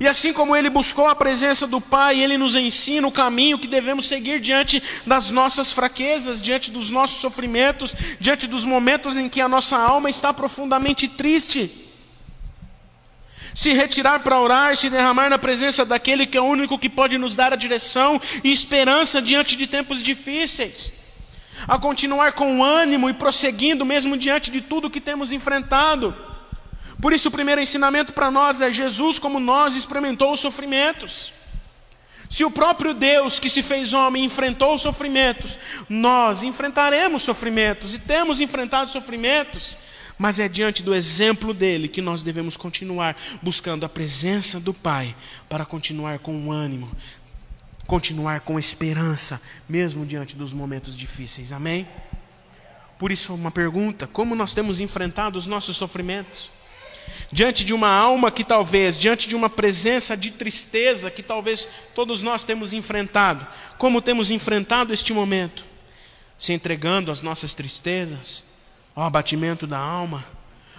E 0.00 0.06
assim 0.06 0.32
como 0.32 0.54
ele 0.54 0.70
buscou 0.70 1.08
a 1.08 1.14
presença 1.14 1.66
do 1.66 1.80
Pai, 1.80 2.20
ele 2.20 2.38
nos 2.38 2.54
ensina 2.54 3.06
o 3.06 3.12
caminho 3.12 3.58
que 3.58 3.66
devemos 3.66 4.06
seguir 4.06 4.40
diante 4.40 4.80
das 5.04 5.32
nossas 5.32 5.72
fraquezas, 5.72 6.40
diante 6.40 6.70
dos 6.70 6.88
nossos 6.88 7.20
sofrimentos, 7.20 7.94
diante 8.20 8.46
dos 8.46 8.64
momentos 8.64 9.16
em 9.16 9.28
que 9.28 9.40
a 9.40 9.48
nossa 9.48 9.76
alma 9.76 10.08
está 10.08 10.32
profundamente 10.32 11.08
triste. 11.08 11.86
Se 13.52 13.72
retirar 13.72 14.20
para 14.20 14.40
orar, 14.40 14.76
se 14.76 14.88
derramar 14.88 15.28
na 15.28 15.38
presença 15.38 15.84
daquele 15.84 16.26
que 16.26 16.38
é 16.38 16.40
o 16.40 16.44
único 16.44 16.78
que 16.78 16.88
pode 16.88 17.18
nos 17.18 17.34
dar 17.34 17.52
a 17.52 17.56
direção 17.56 18.20
e 18.44 18.52
esperança 18.52 19.20
diante 19.20 19.56
de 19.56 19.66
tempos 19.66 20.00
difíceis. 20.00 20.92
A 21.66 21.76
continuar 21.76 22.34
com 22.34 22.62
ânimo 22.62 23.10
e 23.10 23.14
prosseguindo 23.14 23.84
mesmo 23.84 24.16
diante 24.16 24.48
de 24.48 24.60
tudo 24.60 24.88
que 24.88 25.00
temos 25.00 25.32
enfrentado. 25.32 26.14
Por 27.00 27.12
isso, 27.12 27.28
o 27.28 27.32
primeiro 27.32 27.60
ensinamento 27.60 28.12
para 28.12 28.30
nós 28.30 28.60
é: 28.60 28.70
Jesus, 28.70 29.18
como 29.18 29.38
nós, 29.38 29.74
experimentou 29.74 30.32
os 30.32 30.40
sofrimentos. 30.40 31.32
Se 32.28 32.44
o 32.44 32.50
próprio 32.50 32.92
Deus 32.92 33.40
que 33.40 33.48
se 33.48 33.62
fez 33.62 33.94
homem 33.94 34.24
enfrentou 34.24 34.74
os 34.74 34.82
sofrimentos, 34.82 35.58
nós 35.88 36.42
enfrentaremos 36.42 37.22
sofrimentos 37.22 37.94
e 37.94 37.98
temos 37.98 38.40
enfrentado 38.40 38.90
sofrimentos, 38.90 39.78
mas 40.18 40.38
é 40.38 40.46
diante 40.46 40.82
do 40.82 40.94
exemplo 40.94 41.54
dele 41.54 41.88
que 41.88 42.02
nós 42.02 42.22
devemos 42.22 42.54
continuar 42.54 43.16
buscando 43.40 43.86
a 43.86 43.88
presença 43.88 44.60
do 44.60 44.74
Pai 44.74 45.16
para 45.48 45.64
continuar 45.64 46.18
com 46.18 46.52
ânimo, 46.52 46.90
continuar 47.86 48.40
com 48.40 48.58
esperança, 48.58 49.40
mesmo 49.66 50.04
diante 50.04 50.36
dos 50.36 50.52
momentos 50.52 50.98
difíceis. 50.98 51.50
Amém? 51.50 51.88
Por 52.98 53.10
isso, 53.10 53.32
uma 53.34 53.50
pergunta: 53.50 54.06
como 54.06 54.34
nós 54.34 54.52
temos 54.52 54.80
enfrentado 54.80 55.38
os 55.38 55.46
nossos 55.46 55.78
sofrimentos? 55.78 56.50
Diante 57.30 57.64
de 57.64 57.74
uma 57.74 57.88
alma 57.88 58.30
que 58.30 58.44
talvez, 58.44 58.98
diante 58.98 59.28
de 59.28 59.36
uma 59.36 59.50
presença 59.50 60.16
de 60.16 60.30
tristeza 60.30 61.10
que 61.10 61.22
talvez 61.22 61.68
todos 61.94 62.22
nós 62.22 62.44
temos 62.44 62.72
enfrentado, 62.72 63.46
como 63.76 64.02
temos 64.02 64.30
enfrentado 64.30 64.92
este 64.92 65.12
momento? 65.12 65.64
Se 66.38 66.52
entregando 66.52 67.10
às 67.10 67.22
nossas 67.22 67.54
tristezas, 67.54 68.44
ao 68.94 69.04
abatimento 69.04 69.66
da 69.66 69.78
alma, 69.78 70.24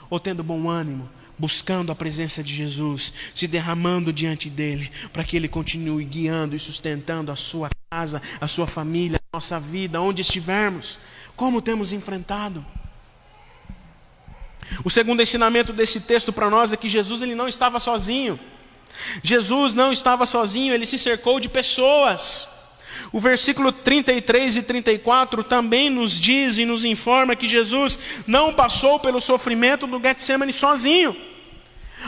ou 0.09 0.19
tendo 0.19 0.43
bom 0.43 0.69
ânimo, 0.69 1.09
buscando 1.38 1.91
a 1.91 1.95
presença 1.95 2.43
de 2.43 2.53
Jesus, 2.53 3.13
se 3.33 3.48
derramando 3.48 4.12
diante 4.12 4.50
dele, 4.50 4.91
para 5.13 5.24
que 5.24 5.38
ele 5.38 5.48
continue 5.48 6.03
guiando 6.03 6.55
e 6.55 6.59
sustentando 6.59 7.31
a 7.31 7.36
sua 7.36 7.69
casa, 7.89 8.21
a 8.41 8.48
sua 8.48 8.67
família, 8.67 9.17
a 9.31 9.38
nossa 9.38 9.59
vida, 9.59 10.01
onde 10.01 10.21
estivermos. 10.21 11.00
Como 11.36 11.62
temos 11.62 11.93
enfrentado? 11.93 12.65
O 14.83 14.89
segundo 14.89 15.21
ensinamento 15.21 15.73
desse 15.73 16.01
texto 16.01 16.31
para 16.31 16.49
nós 16.49 16.71
é 16.73 16.77
que 16.77 16.89
Jesus 16.89 17.21
ele 17.21 17.35
não 17.35 17.47
estava 17.47 17.79
sozinho. 17.79 18.39
Jesus 19.23 19.73
não 19.73 19.91
estava 19.91 20.25
sozinho, 20.25 20.73
ele 20.73 20.85
se 20.85 20.99
cercou 20.99 21.39
de 21.39 21.49
pessoas. 21.49 22.47
O 23.11 23.19
versículo 23.19 23.71
33 23.71 24.57
e 24.57 24.61
34 24.61 25.43
também 25.43 25.89
nos 25.89 26.11
diz 26.11 26.57
e 26.57 26.65
nos 26.65 26.83
informa 26.83 27.35
que 27.35 27.47
Jesus 27.47 27.97
não 28.27 28.53
passou 28.53 28.99
pelo 28.99 29.19
sofrimento 29.19 29.88
do 29.88 29.99
Getsemane 29.99 30.53
sozinho. 30.53 31.15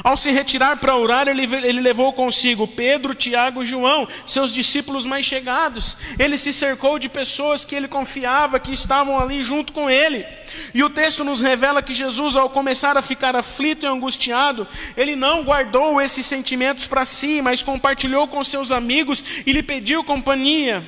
Ao 0.04 0.18
se 0.18 0.32
retirar 0.32 0.78
para 0.78 0.96
orar, 0.96 1.28
ele, 1.28 1.44
ele 1.44 1.80
levou 1.80 2.12
consigo 2.14 2.68
Pedro, 2.68 3.14
Tiago 3.14 3.62
e 3.62 3.66
João, 3.66 4.08
seus 4.26 4.54
discípulos 4.54 5.06
mais 5.06 5.26
chegados. 5.26 5.98
Ele 6.18 6.38
se 6.38 6.52
cercou 6.52 6.98
de 6.98 7.08
pessoas 7.08 7.64
que 7.64 7.76
ele 7.76 7.88
confiava, 7.88 8.60
que 8.60 8.74
estavam 8.74 9.20
ali 9.20 9.44
junto 9.44 9.72
com 9.72 9.90
ele. 9.90 10.26
E 10.74 10.84
o 10.84 10.90
texto 10.90 11.24
nos 11.24 11.42
revela 11.42 11.82
que 11.82 11.94
Jesus, 11.94 12.36
ao 12.36 12.50
começar 12.50 12.98
a 12.98 13.02
ficar 13.02 13.36
aflito 13.36 13.86
e 13.86 13.90
angustiado, 13.90 14.68
ele 14.98 15.16
não 15.16 15.44
guardou 15.44 16.02
esses 16.02 16.26
sentimentos 16.26 16.88
para 16.88 17.06
si, 17.06 17.42
mas 17.42 17.62
compartilhou 17.62 18.28
com 18.28 18.44
seus 18.44 18.72
amigos 18.72 19.24
e 19.46 19.52
lhe 19.52 19.64
pediu 19.64 20.04
companhia. 20.04 20.84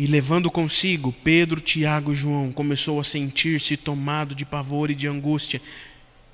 E 0.00 0.06
levando 0.06 0.50
consigo 0.50 1.12
Pedro, 1.12 1.60
Tiago 1.60 2.10
e 2.10 2.16
João, 2.16 2.50
começou 2.52 2.98
a 2.98 3.04
sentir-se 3.04 3.76
tomado 3.76 4.34
de 4.34 4.46
pavor 4.46 4.90
e 4.90 4.94
de 4.94 5.06
angústia, 5.06 5.60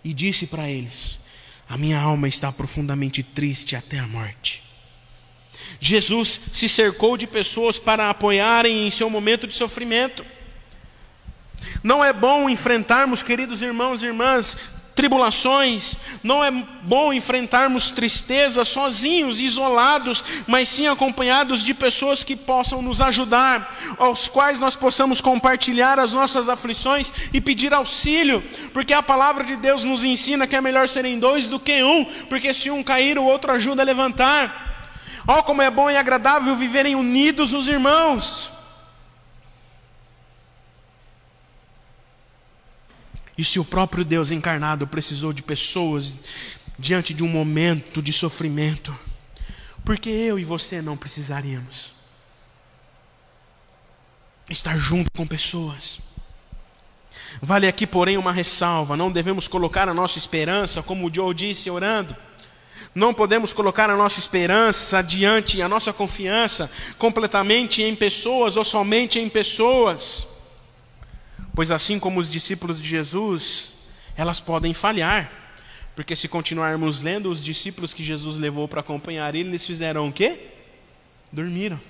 e 0.04 0.14
disse 0.14 0.46
para 0.46 0.70
eles: 0.70 1.18
A 1.68 1.76
minha 1.76 1.99
alma 1.99 2.28
está 2.28 2.52
profundamente 2.52 3.25
triste 3.25 3.75
até 3.75 3.99
a 3.99 4.06
morte. 4.06 4.62
Jesus 5.80 6.40
se 6.52 6.68
cercou 6.68 7.16
de 7.16 7.26
pessoas 7.26 7.76
para 7.76 8.08
apoiarem 8.08 8.87
em 8.87 8.90
seu 8.92 9.11
momento 9.11 9.49
de 9.49 9.54
sofrimento. 9.54 10.25
Não 11.82 12.04
é 12.04 12.12
bom 12.12 12.49
enfrentarmos, 12.49 13.20
queridos 13.20 13.62
irmãos 13.62 14.00
e 14.00 14.06
irmãs, 14.06 14.75
tribulações, 14.96 15.94
não 16.22 16.42
é 16.42 16.50
bom 16.50 17.12
enfrentarmos 17.12 17.90
tristeza 17.90 18.64
sozinhos, 18.64 19.38
isolados, 19.38 20.24
mas 20.46 20.70
sim 20.70 20.88
acompanhados 20.88 21.62
de 21.62 21.74
pessoas 21.74 22.24
que 22.24 22.34
possam 22.34 22.80
nos 22.80 23.02
ajudar, 23.02 23.72
aos 23.98 24.26
quais 24.26 24.58
nós 24.58 24.74
possamos 24.74 25.20
compartilhar 25.20 25.98
as 25.98 26.14
nossas 26.14 26.48
aflições 26.48 27.12
e 27.30 27.42
pedir 27.42 27.74
auxílio, 27.74 28.42
porque 28.72 28.94
a 28.94 29.02
palavra 29.02 29.44
de 29.44 29.56
Deus 29.56 29.84
nos 29.84 30.02
ensina 30.02 30.46
que 30.46 30.56
é 30.56 30.62
melhor 30.62 30.88
serem 30.88 31.18
dois 31.18 31.46
do 31.46 31.60
que 31.60 31.84
um, 31.84 32.06
porque 32.30 32.54
se 32.54 32.70
um 32.70 32.82
cair, 32.82 33.18
o 33.18 33.24
outro 33.24 33.52
ajuda 33.52 33.82
a 33.82 33.84
levantar. 33.84 34.64
Oh, 35.28 35.42
como 35.42 35.60
é 35.60 35.70
bom 35.70 35.90
e 35.90 35.96
agradável 35.96 36.56
viverem 36.56 36.94
unidos 36.94 37.52
os 37.52 37.68
irmãos. 37.68 38.55
E 43.36 43.44
se 43.44 43.58
o 43.58 43.64
próprio 43.64 44.04
Deus 44.04 44.30
encarnado 44.30 44.86
precisou 44.86 45.32
de 45.32 45.42
pessoas 45.42 46.14
diante 46.78 47.12
de 47.12 47.22
um 47.22 47.28
momento 47.28 48.02
de 48.02 48.12
sofrimento, 48.12 48.96
por 49.84 49.98
que 49.98 50.10
eu 50.10 50.38
e 50.38 50.44
você 50.44 50.80
não 50.80 50.96
precisaríamos? 50.96 51.92
Estar 54.48 54.76
junto 54.78 55.10
com 55.12 55.26
pessoas. 55.26 55.98
Vale 57.42 57.66
aqui, 57.66 57.86
porém, 57.86 58.16
uma 58.16 58.32
ressalva: 58.32 58.96
não 58.96 59.10
devemos 59.10 59.46
colocar 59.48 59.88
a 59.88 59.94
nossa 59.94 60.18
esperança, 60.18 60.82
como 60.82 61.06
o 61.06 61.14
Joe 61.14 61.34
disse 61.34 61.70
orando, 61.70 62.16
não 62.94 63.12
podemos 63.12 63.52
colocar 63.52 63.90
a 63.90 63.96
nossa 63.96 64.18
esperança 64.18 65.02
diante, 65.02 65.60
a 65.60 65.68
nossa 65.68 65.92
confiança 65.92 66.70
completamente 66.98 67.82
em 67.82 67.94
pessoas 67.94 68.56
ou 68.56 68.64
somente 68.64 69.18
em 69.18 69.28
pessoas. 69.28 70.26
Pois 71.56 71.70
assim 71.70 71.98
como 71.98 72.20
os 72.20 72.30
discípulos 72.30 72.82
de 72.82 72.88
Jesus, 72.90 73.76
elas 74.14 74.40
podem 74.40 74.75
falhar. 74.75 75.32
Porque 75.94 76.14
se 76.14 76.28
continuarmos 76.28 77.00
lendo, 77.00 77.30
os 77.30 77.42
discípulos 77.42 77.94
que 77.94 78.04
Jesus 78.04 78.36
levou 78.36 78.68
para 78.68 78.80
acompanhar 78.80 79.34
ele, 79.34 79.48
eles 79.48 79.64
fizeram 79.64 80.06
o 80.06 80.12
quê? 80.12 80.38
Dormiram. 81.32 81.80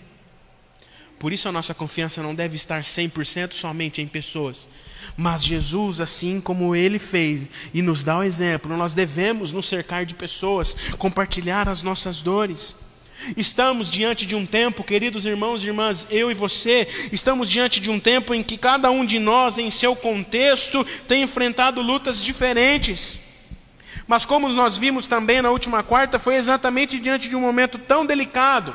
Por 1.19 1.33
isso 1.33 1.49
a 1.49 1.53
nossa 1.53 1.75
confiança 1.75 2.23
não 2.23 2.33
deve 2.33 2.55
estar 2.55 2.81
100% 2.83 3.55
somente 3.55 4.01
em 4.01 4.07
pessoas. 4.07 4.69
Mas 5.17 5.43
Jesus, 5.43 6.01
assim 6.01 6.41
como 6.41 6.77
ele 6.77 7.01
fez 7.01 7.49
e 7.75 7.83
nos 7.83 8.05
dá 8.05 8.19
o 8.19 8.23
exemplo, 8.23 8.77
nós 8.77 8.95
devemos 8.95 9.51
nos 9.51 9.67
cercar 9.67 10.07
de 10.07 10.15
pessoas, 10.15 10.75
compartilhar 10.97 11.69
as 11.69 11.83
nossas 11.83 12.23
dores. 12.23 12.86
Estamos 13.37 13.91
diante 13.91 14.27
de 14.27 14.37
um 14.37 14.45
tempo, 14.45 14.85
queridos 14.85 15.25
irmãos 15.25 15.63
e 15.63 15.67
irmãs, 15.67 16.07
eu 16.11 16.31
e 16.31 16.35
você, 16.35 16.87
estamos 17.11 17.51
diante 17.51 17.81
de 17.81 17.91
um 17.91 17.99
tempo 17.99 18.35
em 18.35 18.43
que 18.43 18.57
cada 18.57 18.91
um 18.91 19.05
de 19.05 19.19
nós, 19.19 19.59
em 19.59 19.71
seu 19.71 19.97
contexto, 19.97 20.85
tem 21.09 21.23
enfrentado 21.23 21.81
lutas 21.81 22.23
diferentes. 22.23 23.21
Mas 24.07 24.25
como 24.25 24.49
nós 24.51 24.77
vimos 24.77 25.07
também 25.07 25.43
na 25.43 25.51
última 25.51 25.83
quarta, 25.83 26.19
foi 26.19 26.37
exatamente 26.37 26.99
diante 26.99 27.29
de 27.29 27.35
um 27.35 27.41
momento 27.41 27.79
tão 27.79 28.07
delicado, 28.07 28.75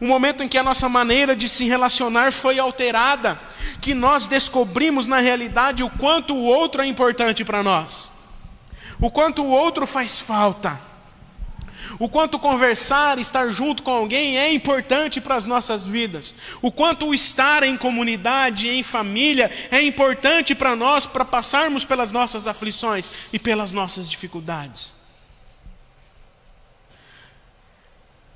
um 0.00 0.08
momento 0.08 0.42
em 0.42 0.48
que 0.48 0.58
a 0.58 0.62
nossa 0.62 0.88
maneira 0.88 1.36
de 1.36 1.48
se 1.48 1.66
relacionar 1.66 2.32
foi 2.32 2.58
alterada, 2.58 3.38
que 3.80 3.94
nós 3.94 4.26
descobrimos 4.26 5.06
na 5.06 5.18
realidade 5.18 5.84
o 5.84 5.90
quanto 5.90 6.34
o 6.34 6.42
outro 6.42 6.82
é 6.82 6.86
importante 6.86 7.44
para 7.44 7.62
nós, 7.62 8.10
o 8.98 9.10
quanto 9.10 9.42
o 9.42 9.50
outro 9.50 9.86
faz 9.86 10.18
falta. 10.20 10.89
O 11.98 12.08
quanto 12.08 12.38
conversar, 12.38 13.18
estar 13.18 13.50
junto 13.50 13.82
com 13.82 13.90
alguém 13.90 14.38
é 14.38 14.52
importante 14.52 15.20
para 15.20 15.36
as 15.36 15.46
nossas 15.46 15.86
vidas. 15.86 16.34
O 16.62 16.72
quanto 16.72 17.12
estar 17.14 17.62
em 17.62 17.76
comunidade, 17.76 18.68
em 18.68 18.82
família, 18.82 19.50
é 19.70 19.82
importante 19.82 20.54
para 20.54 20.74
nós 20.74 21.06
para 21.06 21.24
passarmos 21.24 21.84
pelas 21.84 22.12
nossas 22.12 22.46
aflições 22.46 23.10
e 23.32 23.38
pelas 23.38 23.72
nossas 23.72 24.10
dificuldades. 24.10 24.94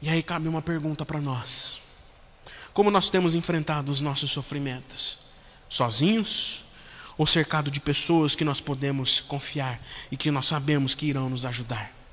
E 0.02 0.08
aí 0.10 0.22
cabe 0.22 0.48
uma 0.48 0.60
pergunta 0.60 1.06
para 1.06 1.20
nós: 1.20 1.80
Como 2.74 2.90
nós 2.90 3.08
temos 3.08 3.34
enfrentado 3.34 3.90
os 3.90 4.00
nossos 4.02 4.30
sofrimentos? 4.30 5.18
Sozinhos 5.68 6.64
ou 7.16 7.26
cercado 7.26 7.70
de 7.70 7.80
pessoas 7.80 8.34
que 8.34 8.44
nós 8.44 8.60
podemos 8.60 9.20
confiar 9.20 9.80
e 10.10 10.16
que 10.16 10.30
nós 10.30 10.46
sabemos 10.46 10.94
que 10.94 11.06
irão 11.06 11.30
nos 11.30 11.44
ajudar? 11.46 12.03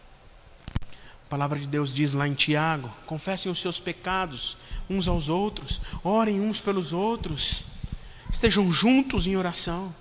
A 1.32 1.38
palavra 1.40 1.58
de 1.58 1.66
Deus 1.66 1.96
diz 1.96 2.14
lá 2.14 2.28
em 2.28 2.34
Tiago: 2.34 2.94
confessem 3.06 3.50
os 3.50 3.62
seus 3.62 3.80
pecados 3.80 4.58
uns 4.90 5.08
aos 5.08 5.30
outros, 5.30 5.80
orem 6.04 6.42
uns 6.42 6.60
pelos 6.60 6.92
outros, 6.92 7.64
estejam 8.30 8.70
juntos 8.70 9.28
em 9.28 9.38
oração. 9.38 9.96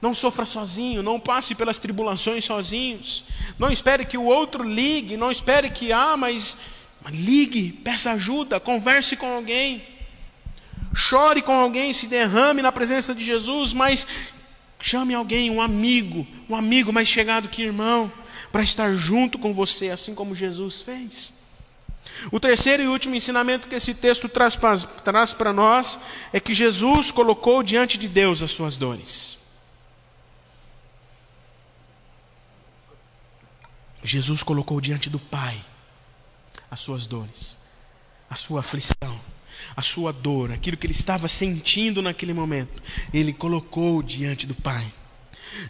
Não 0.00 0.12
sofra 0.12 0.44
sozinho, 0.44 1.00
não 1.00 1.20
passe 1.20 1.54
pelas 1.54 1.78
tribulações 1.78 2.44
sozinhos. 2.44 3.22
Não 3.56 3.70
espere 3.70 4.04
que 4.04 4.18
o 4.18 4.24
outro 4.24 4.64
ligue, 4.64 5.16
não 5.16 5.30
espere 5.30 5.70
que, 5.70 5.92
ah, 5.92 6.16
mas, 6.16 6.56
mas 7.04 7.14
ligue, 7.14 7.70
peça 7.70 8.10
ajuda, 8.10 8.58
converse 8.58 9.14
com 9.14 9.32
alguém. 9.32 9.80
Chore 10.92 11.40
com 11.40 11.52
alguém, 11.52 11.92
se 11.92 12.08
derrame 12.08 12.62
na 12.62 12.72
presença 12.72 13.14
de 13.14 13.24
Jesus, 13.24 13.72
mas 13.72 14.04
chame 14.80 15.14
alguém, 15.14 15.52
um 15.52 15.62
amigo, 15.62 16.26
um 16.48 16.56
amigo 16.56 16.92
mais 16.92 17.06
chegado 17.06 17.48
que 17.48 17.62
irmão, 17.62 18.12
para 18.52 18.62
estar 18.62 18.94
junto 18.94 19.38
com 19.38 19.52
você, 19.52 19.90
assim 19.90 20.14
como 20.14 20.34
Jesus 20.34 20.82
fez. 20.82 21.32
O 22.30 22.38
terceiro 22.38 22.82
e 22.82 22.88
último 22.88 23.14
ensinamento 23.14 23.66
que 23.66 23.74
esse 23.74 23.94
texto 23.94 24.28
traz 24.28 24.54
para 25.34 25.52
nós 25.52 25.98
é 26.32 26.38
que 26.38 26.52
Jesus 26.52 27.10
colocou 27.10 27.62
diante 27.62 27.96
de 27.96 28.06
Deus 28.06 28.42
as 28.42 28.50
suas 28.50 28.76
dores. 28.76 29.38
Jesus 34.04 34.42
colocou 34.42 34.80
diante 34.80 35.08
do 35.08 35.18
Pai 35.18 35.64
as 36.70 36.80
suas 36.80 37.06
dores, 37.06 37.56
a 38.28 38.34
sua 38.34 38.60
aflição, 38.60 39.20
a 39.76 39.82
sua 39.82 40.12
dor, 40.12 40.50
aquilo 40.50 40.76
que 40.76 40.86
ele 40.86 40.92
estava 40.92 41.28
sentindo 41.28 42.02
naquele 42.02 42.34
momento. 42.34 42.82
Ele 43.14 43.32
colocou 43.32 44.02
diante 44.02 44.46
do 44.46 44.54
Pai. 44.56 44.92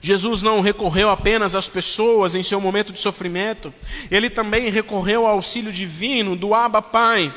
Jesus 0.01 0.43
não 0.43 0.61
recorreu 0.61 1.11
apenas 1.11 1.55
às 1.55 1.69
pessoas 1.69 2.35
em 2.35 2.43
seu 2.43 2.61
momento 2.61 2.93
de 2.93 2.99
sofrimento, 2.99 3.73
ele 4.11 4.29
também 4.31 4.71
recorreu 4.71 5.27
ao 5.27 5.35
auxílio 5.35 5.73
divino 5.73 6.37
do 6.37 6.55
Abba 6.55 6.83
Pai. 6.83 7.33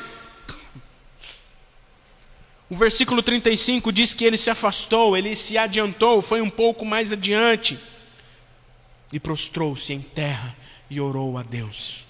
O 2.68 2.76
versículo 2.76 3.22
35 3.22 3.92
diz 3.92 4.12
que 4.12 4.24
ele 4.24 4.36
se 4.36 4.50
afastou, 4.50 5.16
ele 5.16 5.36
se 5.36 5.56
adiantou, 5.56 6.20
foi 6.20 6.40
um 6.40 6.50
pouco 6.50 6.84
mais 6.84 7.12
adiante 7.12 7.78
e 9.12 9.20
prostrou-se 9.20 9.92
em 9.92 10.00
terra 10.00 10.56
e 10.90 11.00
orou 11.00 11.38
a 11.38 11.42
Deus, 11.42 12.06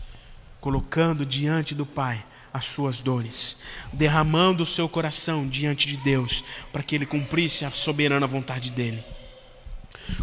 colocando 0.61 1.27
diante 1.27 1.75
do 1.75 1.85
Pai 1.85 2.25
as 2.57 2.65
suas 2.65 3.03
dores, 3.03 3.59
derramando 3.93 4.63
o 4.63 4.67
seu 4.67 4.89
coração 4.89 5.47
diante 5.47 5.87
de 5.87 5.99
Deus, 5.99 6.43
para 6.73 6.83
que 6.83 6.95
ele 6.95 7.05
cumprisse 7.05 7.67
a 7.67 7.71
soberana 7.71 8.27
vontade 8.27 8.71
dele. 8.71 9.05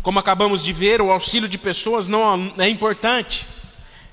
Como 0.01 0.19
acabamos 0.19 0.63
de 0.63 0.73
ver, 0.73 1.01
o 1.01 1.11
auxílio 1.11 1.47
de 1.47 1.57
pessoas 1.57 2.07
não 2.07 2.53
é 2.57 2.69
importante, 2.69 3.47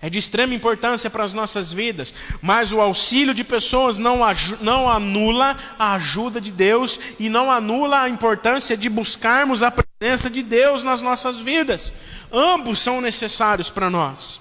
é 0.02 0.08
de 0.08 0.18
extrema 0.18 0.54
importância 0.54 1.10
para 1.10 1.24
as 1.24 1.34
nossas 1.34 1.72
vidas, 1.72 2.14
mas 2.40 2.72
o 2.72 2.80
auxílio 2.80 3.34
de 3.34 3.44
pessoas 3.44 3.98
não, 3.98 4.20
não 4.60 4.88
anula 4.88 5.56
a 5.78 5.94
ajuda 5.94 6.40
de 6.40 6.50
Deus 6.50 6.98
e 7.18 7.28
não 7.28 7.50
anula 7.50 8.00
a 8.00 8.08
importância 8.08 8.76
de 8.76 8.88
buscarmos 8.88 9.62
a 9.62 9.70
presença 9.70 10.30
de 10.30 10.42
Deus 10.42 10.82
nas 10.82 11.02
nossas 11.02 11.36
vidas. 11.36 11.92
Ambos 12.32 12.78
são 12.78 13.00
necessários 13.00 13.68
para 13.68 13.90
nós. 13.90 14.38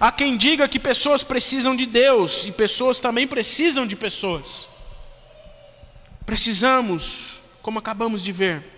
Há 0.00 0.10
quem 0.10 0.36
diga 0.36 0.66
que 0.66 0.80
pessoas 0.80 1.22
precisam 1.22 1.76
de 1.76 1.86
Deus 1.86 2.46
e 2.46 2.52
pessoas 2.52 2.98
também 2.98 3.26
precisam 3.26 3.86
de 3.86 3.94
pessoas. 3.94 4.66
Precisamos, 6.24 7.40
como 7.62 7.78
acabamos 7.78 8.24
de 8.24 8.32
ver. 8.32 8.75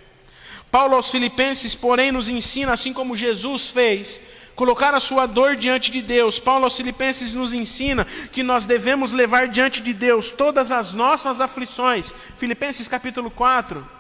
Paulo 0.71 0.95
aos 0.95 1.11
Filipenses, 1.11 1.75
porém, 1.75 2.13
nos 2.13 2.29
ensina, 2.29 2.73
assim 2.73 2.93
como 2.93 3.17
Jesus 3.17 3.69
fez, 3.69 4.21
colocar 4.55 4.95
a 4.95 5.01
sua 5.01 5.25
dor 5.25 5.57
diante 5.57 5.91
de 5.91 6.03
Deus. 6.03 6.39
Paulo 6.39 6.65
aos 6.65 6.77
Filipenses 6.77 7.35
nos 7.35 7.53
ensina 7.53 8.05
que 8.33 8.43
nós 8.43 8.67
devemos 8.67 9.13
levar 9.13 9.49
diante 9.49 9.83
de 9.83 9.95
Deus 9.95 10.31
todas 10.31 10.71
as 10.71 10.95
nossas 10.95 11.41
aflições. 11.41 12.13
Filipenses 12.37 12.89
capítulo 12.89 13.31
4. 13.31 13.98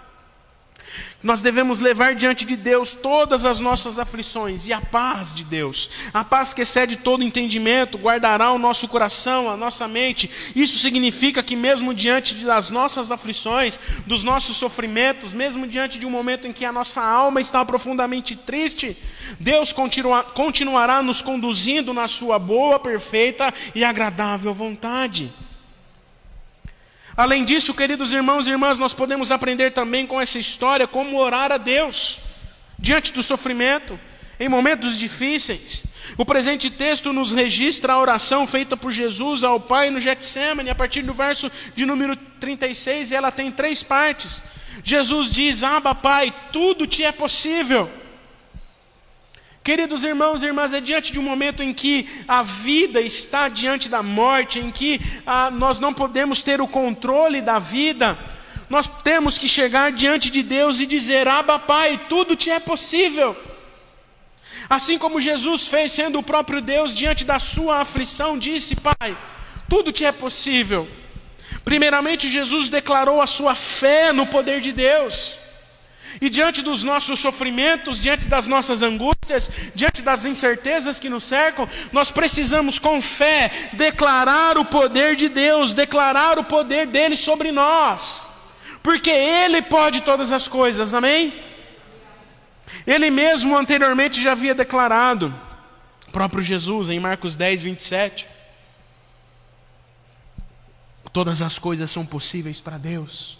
Nós 1.22 1.40
devemos 1.40 1.80
levar 1.80 2.14
diante 2.14 2.44
de 2.44 2.56
Deus 2.56 2.92
todas 2.94 3.44
as 3.44 3.58
nossas 3.58 3.98
aflições 3.98 4.66
e 4.66 4.72
a 4.72 4.80
paz 4.80 5.34
de 5.34 5.44
Deus, 5.44 5.90
a 6.14 6.24
paz 6.24 6.54
que 6.54 6.62
excede 6.62 6.96
todo 6.96 7.24
entendimento, 7.24 7.98
guardará 7.98 8.52
o 8.52 8.58
nosso 8.58 8.86
coração, 8.86 9.50
a 9.50 9.56
nossa 9.56 9.88
mente. 9.88 10.30
Isso 10.54 10.78
significa 10.78 11.42
que, 11.42 11.56
mesmo 11.56 11.92
diante 11.92 12.34
das 12.36 12.70
nossas 12.70 13.10
aflições, 13.10 13.80
dos 14.06 14.22
nossos 14.22 14.56
sofrimentos, 14.56 15.32
mesmo 15.32 15.66
diante 15.66 15.98
de 15.98 16.06
um 16.06 16.10
momento 16.10 16.46
em 16.46 16.52
que 16.52 16.64
a 16.64 16.72
nossa 16.72 17.02
alma 17.02 17.40
está 17.40 17.64
profundamente 17.64 18.36
triste, 18.36 18.96
Deus 19.40 19.72
continua, 19.72 20.22
continuará 20.22 21.02
nos 21.02 21.20
conduzindo 21.20 21.92
na 21.92 22.06
Sua 22.06 22.38
boa, 22.38 22.78
perfeita 22.78 23.52
e 23.74 23.84
agradável 23.84 24.54
vontade. 24.54 25.30
Além 27.18 27.44
disso, 27.44 27.74
queridos 27.74 28.12
irmãos 28.12 28.46
e 28.46 28.50
irmãs, 28.52 28.78
nós 28.78 28.94
podemos 28.94 29.32
aprender 29.32 29.72
também 29.72 30.06
com 30.06 30.20
essa 30.20 30.38
história 30.38 30.86
como 30.86 31.18
orar 31.18 31.50
a 31.50 31.56
Deus 31.56 32.20
diante 32.78 33.12
do 33.12 33.24
sofrimento, 33.24 33.98
em 34.38 34.48
momentos 34.48 34.96
difíceis. 34.96 35.82
O 36.16 36.24
presente 36.24 36.70
texto 36.70 37.12
nos 37.12 37.32
registra 37.32 37.94
a 37.94 37.98
oração 37.98 38.46
feita 38.46 38.76
por 38.76 38.92
Jesus 38.92 39.42
ao 39.42 39.58
Pai 39.58 39.90
no 39.90 39.98
Getsemane, 39.98 40.70
a 40.70 40.76
partir 40.76 41.02
do 41.02 41.12
verso 41.12 41.50
de 41.74 41.84
número 41.84 42.14
36, 42.14 43.10
e 43.10 43.16
ela 43.16 43.32
tem 43.32 43.50
três 43.50 43.82
partes. 43.82 44.44
Jesus 44.84 45.32
diz: 45.32 45.64
Aba, 45.64 45.96
Pai, 45.96 46.32
tudo 46.52 46.86
te 46.86 47.02
é 47.02 47.10
possível. 47.10 47.90
Queridos 49.68 50.02
irmãos 50.02 50.42
e 50.42 50.46
irmãs, 50.46 50.72
é 50.72 50.80
diante 50.80 51.12
de 51.12 51.18
um 51.18 51.22
momento 51.22 51.62
em 51.62 51.74
que 51.74 52.08
a 52.26 52.42
vida 52.42 53.02
está 53.02 53.50
diante 53.50 53.86
da 53.86 54.02
morte, 54.02 54.58
em 54.58 54.70
que 54.70 54.98
ah, 55.26 55.50
nós 55.50 55.78
não 55.78 55.92
podemos 55.92 56.42
ter 56.42 56.58
o 56.58 56.66
controle 56.66 57.42
da 57.42 57.58
vida, 57.58 58.18
nós 58.70 58.88
temos 59.04 59.36
que 59.36 59.46
chegar 59.46 59.92
diante 59.92 60.30
de 60.30 60.42
Deus 60.42 60.80
e 60.80 60.86
dizer: 60.86 61.28
Abba, 61.28 61.58
Pai, 61.58 62.00
tudo 62.08 62.34
te 62.34 62.48
é 62.48 62.58
possível. 62.58 63.36
Assim 64.70 64.96
como 64.96 65.20
Jesus 65.20 65.68
fez, 65.68 65.92
sendo 65.92 66.18
o 66.18 66.22
próprio 66.22 66.62
Deus, 66.62 66.94
diante 66.94 67.26
da 67.26 67.38
sua 67.38 67.82
aflição, 67.82 68.38
disse: 68.38 68.74
Pai, 68.74 69.14
tudo 69.68 69.92
te 69.92 70.02
é 70.02 70.12
possível. 70.12 70.88
Primeiramente, 71.62 72.30
Jesus 72.30 72.70
declarou 72.70 73.20
a 73.20 73.26
sua 73.26 73.54
fé 73.54 74.14
no 74.14 74.26
poder 74.28 74.62
de 74.62 74.72
Deus. 74.72 75.47
E 76.20 76.30
diante 76.30 76.62
dos 76.62 76.82
nossos 76.82 77.20
sofrimentos, 77.20 78.00
diante 78.00 78.26
das 78.28 78.46
nossas 78.46 78.82
angústias, 78.82 79.50
diante 79.74 80.02
das 80.02 80.24
incertezas 80.24 80.98
que 80.98 81.08
nos 81.08 81.24
cercam, 81.24 81.68
nós 81.92 82.10
precisamos 82.10 82.78
com 82.78 83.00
fé 83.00 83.50
declarar 83.74 84.56
o 84.58 84.64
poder 84.64 85.14
de 85.16 85.28
Deus, 85.28 85.74
declarar 85.74 86.38
o 86.38 86.44
poder 86.44 86.86
dele 86.86 87.14
sobre 87.14 87.52
nós, 87.52 88.28
porque 88.82 89.10
ele 89.10 89.60
pode 89.62 90.00
todas 90.00 90.32
as 90.32 90.48
coisas, 90.48 90.94
amém? 90.94 91.32
Ele 92.86 93.10
mesmo 93.10 93.56
anteriormente 93.56 94.20
já 94.20 94.32
havia 94.32 94.54
declarado, 94.54 95.34
o 96.08 96.10
próprio 96.10 96.42
Jesus, 96.42 96.88
em 96.88 96.98
Marcos 96.98 97.36
10, 97.36 97.62
27. 97.62 98.26
Todas 101.12 101.42
as 101.42 101.58
coisas 101.58 101.90
são 101.90 102.04
possíveis 102.06 102.60
para 102.60 102.78
Deus. 102.78 103.38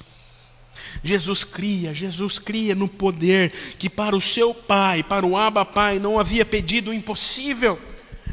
Jesus 1.02 1.44
cria, 1.44 1.94
Jesus 1.94 2.38
cria 2.38 2.74
no 2.74 2.88
poder 2.88 3.50
que 3.78 3.88
para 3.88 4.16
o 4.16 4.20
seu 4.20 4.52
pai, 4.52 5.02
para 5.02 5.26
o 5.26 5.36
Abba 5.36 5.64
Pai, 5.64 5.98
não 5.98 6.18
havia 6.18 6.44
pedido 6.44 6.92
impossível 6.92 7.78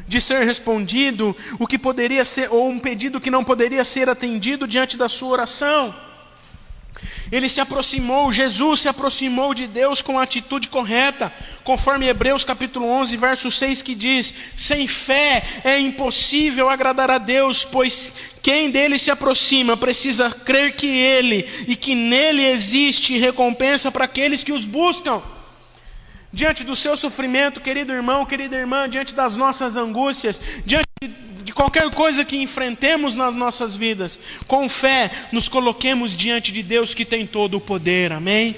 de 0.07 0.21
ser 0.21 0.45
respondido, 0.45 1.35
o 1.59 1.65
que 1.65 1.79
poderia 1.79 2.23
ser, 2.23 2.51
ou 2.51 2.69
um 2.69 2.79
pedido 2.79 3.19
que 3.19 3.31
não 3.31 3.43
poderia 3.43 3.83
ser 3.83 4.07
atendido 4.07 4.67
diante 4.67 4.97
da 4.97 5.09
sua 5.09 5.29
oração. 5.29 6.04
Ele 7.31 7.49
se 7.49 7.59
aproximou, 7.59 8.31
Jesus 8.31 8.81
se 8.81 8.87
aproximou 8.87 9.53
de 9.53 9.67
Deus 9.67 10.01
com 10.01 10.19
a 10.19 10.23
atitude 10.23 10.67
correta, 10.67 11.33
conforme 11.63 12.07
Hebreus 12.07 12.43
capítulo 12.43 12.87
11, 12.87 13.17
verso 13.17 13.49
6 13.49 13.81
que 13.81 13.95
diz: 13.95 14.33
Sem 14.57 14.87
fé 14.87 15.43
é 15.63 15.79
impossível 15.79 16.69
agradar 16.69 17.09
a 17.09 17.17
Deus, 17.17 17.65
pois 17.65 18.11
quem 18.41 18.69
dele 18.69 18.99
se 18.99 19.09
aproxima 19.09 19.75
precisa 19.75 20.29
crer 20.29 20.75
que 20.75 20.87
ele 20.87 21.47
e 21.67 21.75
que 21.75 21.95
nele 21.95 22.45
existe 22.45 23.17
recompensa 23.17 23.91
para 23.91 24.05
aqueles 24.05 24.43
que 24.43 24.51
os 24.51 24.65
buscam. 24.65 25.21
Diante 26.31 26.63
do 26.65 26.75
seu 26.75 26.97
sofrimento, 26.97 27.61
querido 27.61 27.93
irmão, 27.93 28.25
querida 28.25 28.57
irmã, 28.57 28.89
diante 28.89 29.15
das 29.15 29.37
nossas 29.37 29.77
angústias, 29.77 30.39
diante 30.65 30.85
de 31.45 31.53
qualquer 31.53 31.91
coisa 31.91 32.25
que 32.25 32.37
enfrentemos 32.37 33.15
nas 33.15 33.31
nossas 33.35 33.75
vidas, 33.75 34.19
com 34.47 34.67
fé, 34.67 35.11
nos 35.31 35.47
coloquemos 35.47 36.17
diante 36.17 36.51
de 36.51 36.63
Deus 36.63 36.95
que 36.95 37.05
tem 37.05 37.27
todo 37.27 37.57
o 37.57 37.61
poder, 37.61 38.11
amém? 38.11 38.55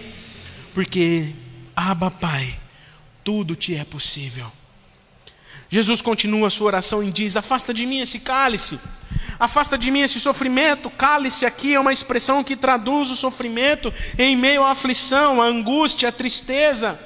Porque, 0.73 1.33
Abba 1.75 2.09
Pai, 2.09 2.57
tudo 3.25 3.57
te 3.57 3.75
é 3.75 3.83
possível. 3.83 4.49
Jesus 5.69 5.99
continua 6.01 6.47
a 6.47 6.49
sua 6.49 6.67
oração 6.67 7.03
e 7.03 7.11
diz: 7.11 7.35
Afasta 7.35 7.73
de 7.73 7.85
mim 7.85 7.99
esse 7.99 8.19
cálice, 8.19 8.79
afasta 9.37 9.77
de 9.77 9.91
mim 9.91 9.99
esse 9.99 10.17
sofrimento. 10.17 10.89
Cálice 10.89 11.45
aqui 11.45 11.73
é 11.73 11.79
uma 11.81 11.91
expressão 11.91 12.41
que 12.41 12.55
traduz 12.55 13.11
o 13.11 13.17
sofrimento 13.17 13.93
em 14.17 14.33
meio 14.33 14.63
à 14.63 14.71
aflição, 14.71 15.41
à 15.41 15.45
angústia, 15.45 16.07
à 16.07 16.11
tristeza. 16.13 16.97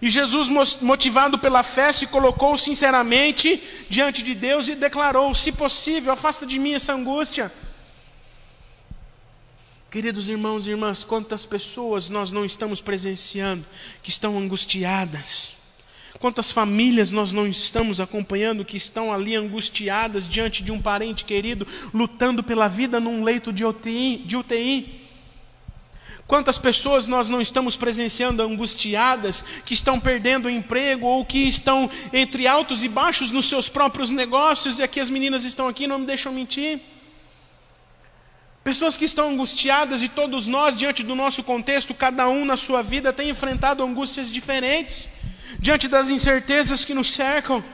E 0.00 0.08
Jesus, 0.08 0.48
motivado 0.80 1.38
pela 1.38 1.62
fé, 1.62 1.90
se 1.92 2.06
colocou 2.06 2.56
sinceramente 2.56 3.60
diante 3.88 4.22
de 4.22 4.34
Deus 4.34 4.68
e 4.68 4.74
declarou: 4.76 5.34
Se 5.34 5.50
possível, 5.50 6.12
afasta 6.12 6.46
de 6.46 6.58
mim 6.58 6.74
essa 6.74 6.94
angústia. 6.94 7.52
Queridos 9.90 10.28
irmãos 10.28 10.66
e 10.66 10.70
irmãs, 10.70 11.02
quantas 11.02 11.46
pessoas 11.46 12.10
nós 12.10 12.30
não 12.30 12.44
estamos 12.44 12.80
presenciando 12.80 13.64
que 14.02 14.10
estão 14.10 14.38
angustiadas? 14.38 15.56
Quantas 16.20 16.50
famílias 16.50 17.10
nós 17.10 17.32
não 17.32 17.46
estamos 17.46 18.00
acompanhando 18.00 18.64
que 18.64 18.76
estão 18.76 19.12
ali 19.12 19.34
angustiadas 19.34 20.28
diante 20.28 20.62
de 20.62 20.70
um 20.70 20.80
parente 20.80 21.24
querido, 21.24 21.66
lutando 21.94 22.42
pela 22.42 22.68
vida 22.68 23.00
num 23.00 23.24
leito 23.24 23.52
de 23.52 23.64
UTI? 23.64 24.18
De 24.26 24.36
UTI? 24.36 24.97
Quantas 26.28 26.58
pessoas 26.58 27.06
nós 27.06 27.30
não 27.30 27.40
estamos 27.40 27.74
presenciando 27.74 28.42
angustiadas, 28.42 29.42
que 29.64 29.72
estão 29.72 29.98
perdendo 29.98 30.44
o 30.44 30.50
emprego 30.50 31.06
ou 31.06 31.24
que 31.24 31.38
estão 31.38 31.90
entre 32.12 32.46
altos 32.46 32.84
e 32.84 32.88
baixos 32.88 33.30
nos 33.30 33.46
seus 33.48 33.66
próprios 33.66 34.10
negócios, 34.10 34.78
e 34.78 34.82
aqui 34.82 35.00
as 35.00 35.08
meninas 35.08 35.44
estão 35.44 35.66
aqui, 35.66 35.86
não 35.86 36.00
me 36.00 36.04
deixam 36.04 36.30
mentir. 36.30 36.80
Pessoas 38.62 38.94
que 38.94 39.06
estão 39.06 39.30
angustiadas 39.30 40.02
e 40.02 40.08
todos 40.10 40.46
nós, 40.46 40.76
diante 40.76 41.02
do 41.02 41.14
nosso 41.14 41.42
contexto, 41.42 41.94
cada 41.94 42.28
um 42.28 42.44
na 42.44 42.58
sua 42.58 42.82
vida 42.82 43.10
tem 43.10 43.30
enfrentado 43.30 43.82
angústias 43.82 44.30
diferentes, 44.30 45.08
diante 45.58 45.88
das 45.88 46.10
incertezas 46.10 46.84
que 46.84 46.92
nos 46.92 47.10
cercam. 47.10 47.64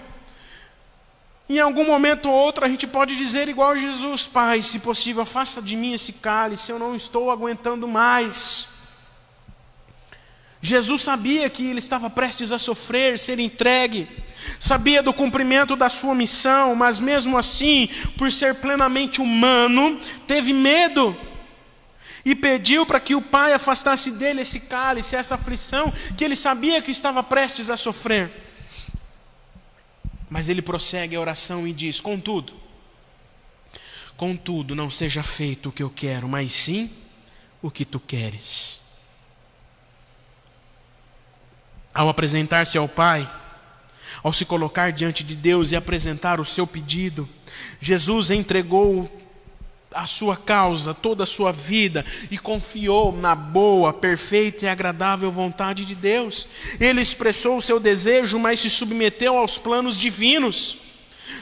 Em 1.48 1.58
algum 1.58 1.84
momento 1.84 2.28
ou 2.28 2.34
outro 2.34 2.64
a 2.64 2.68
gente 2.68 2.86
pode 2.86 3.16
dizer 3.16 3.48
igual 3.48 3.76
Jesus, 3.76 4.26
Pai, 4.26 4.62
se 4.62 4.78
possível, 4.78 5.22
afasta 5.22 5.60
de 5.60 5.76
mim 5.76 5.92
esse 5.92 6.14
cálice, 6.14 6.70
eu 6.70 6.78
não 6.78 6.94
estou 6.94 7.30
aguentando 7.30 7.86
mais. 7.86 8.68
Jesus 10.62 11.02
sabia 11.02 11.50
que 11.50 11.66
ele 11.66 11.78
estava 11.78 12.08
prestes 12.08 12.50
a 12.50 12.58
sofrer, 12.58 13.18
ser 13.18 13.38
entregue, 13.38 14.08
sabia 14.58 15.02
do 15.02 15.12
cumprimento 15.12 15.76
da 15.76 15.90
sua 15.90 16.14
missão, 16.14 16.74
mas 16.74 16.98
mesmo 16.98 17.36
assim, 17.36 17.90
por 18.16 18.32
ser 18.32 18.54
plenamente 18.54 19.20
humano, 19.20 20.00
teve 20.26 20.54
medo 20.54 21.14
e 22.24 22.34
pediu 22.34 22.86
para 22.86 22.98
que 22.98 23.14
o 23.14 23.20
Pai 23.20 23.52
afastasse 23.52 24.12
dele 24.12 24.40
esse 24.40 24.60
cálice, 24.60 25.14
essa 25.14 25.34
aflição 25.34 25.92
que 26.16 26.24
ele 26.24 26.34
sabia 26.34 26.80
que 26.80 26.90
estava 26.90 27.22
prestes 27.22 27.68
a 27.68 27.76
sofrer. 27.76 28.43
Mas 30.34 30.48
ele 30.48 30.60
prossegue 30.60 31.14
a 31.14 31.20
oração 31.20 31.64
e 31.64 31.72
diz: 31.72 32.00
Contudo, 32.00 32.56
contudo, 34.16 34.74
não 34.74 34.90
seja 34.90 35.22
feito 35.22 35.68
o 35.68 35.72
que 35.72 35.80
eu 35.80 35.88
quero, 35.88 36.28
mas 36.28 36.52
sim 36.52 36.90
o 37.62 37.70
que 37.70 37.84
tu 37.84 38.00
queres. 38.00 38.80
Ao 41.94 42.08
apresentar-se 42.08 42.76
ao 42.76 42.88
Pai, 42.88 43.30
ao 44.24 44.32
se 44.32 44.44
colocar 44.44 44.90
diante 44.90 45.22
de 45.22 45.36
Deus 45.36 45.70
e 45.70 45.76
apresentar 45.76 46.40
o 46.40 46.44
seu 46.44 46.66
pedido, 46.66 47.28
Jesus 47.80 48.32
entregou 48.32 49.08
a 49.94 50.06
sua 50.06 50.36
causa, 50.36 50.92
toda 50.92 51.24
a 51.24 51.26
sua 51.26 51.52
vida 51.52 52.04
e 52.30 52.36
confiou 52.36 53.12
na 53.12 53.34
boa, 53.34 53.92
perfeita 53.92 54.64
e 54.64 54.68
agradável 54.68 55.30
vontade 55.30 55.84
de 55.84 55.94
Deus. 55.94 56.48
Ele 56.80 57.00
expressou 57.00 57.56
o 57.56 57.62
seu 57.62 57.78
desejo, 57.78 58.38
mas 58.38 58.60
se 58.60 58.68
submeteu 58.68 59.38
aos 59.38 59.56
planos 59.56 59.98
divinos. 59.98 60.76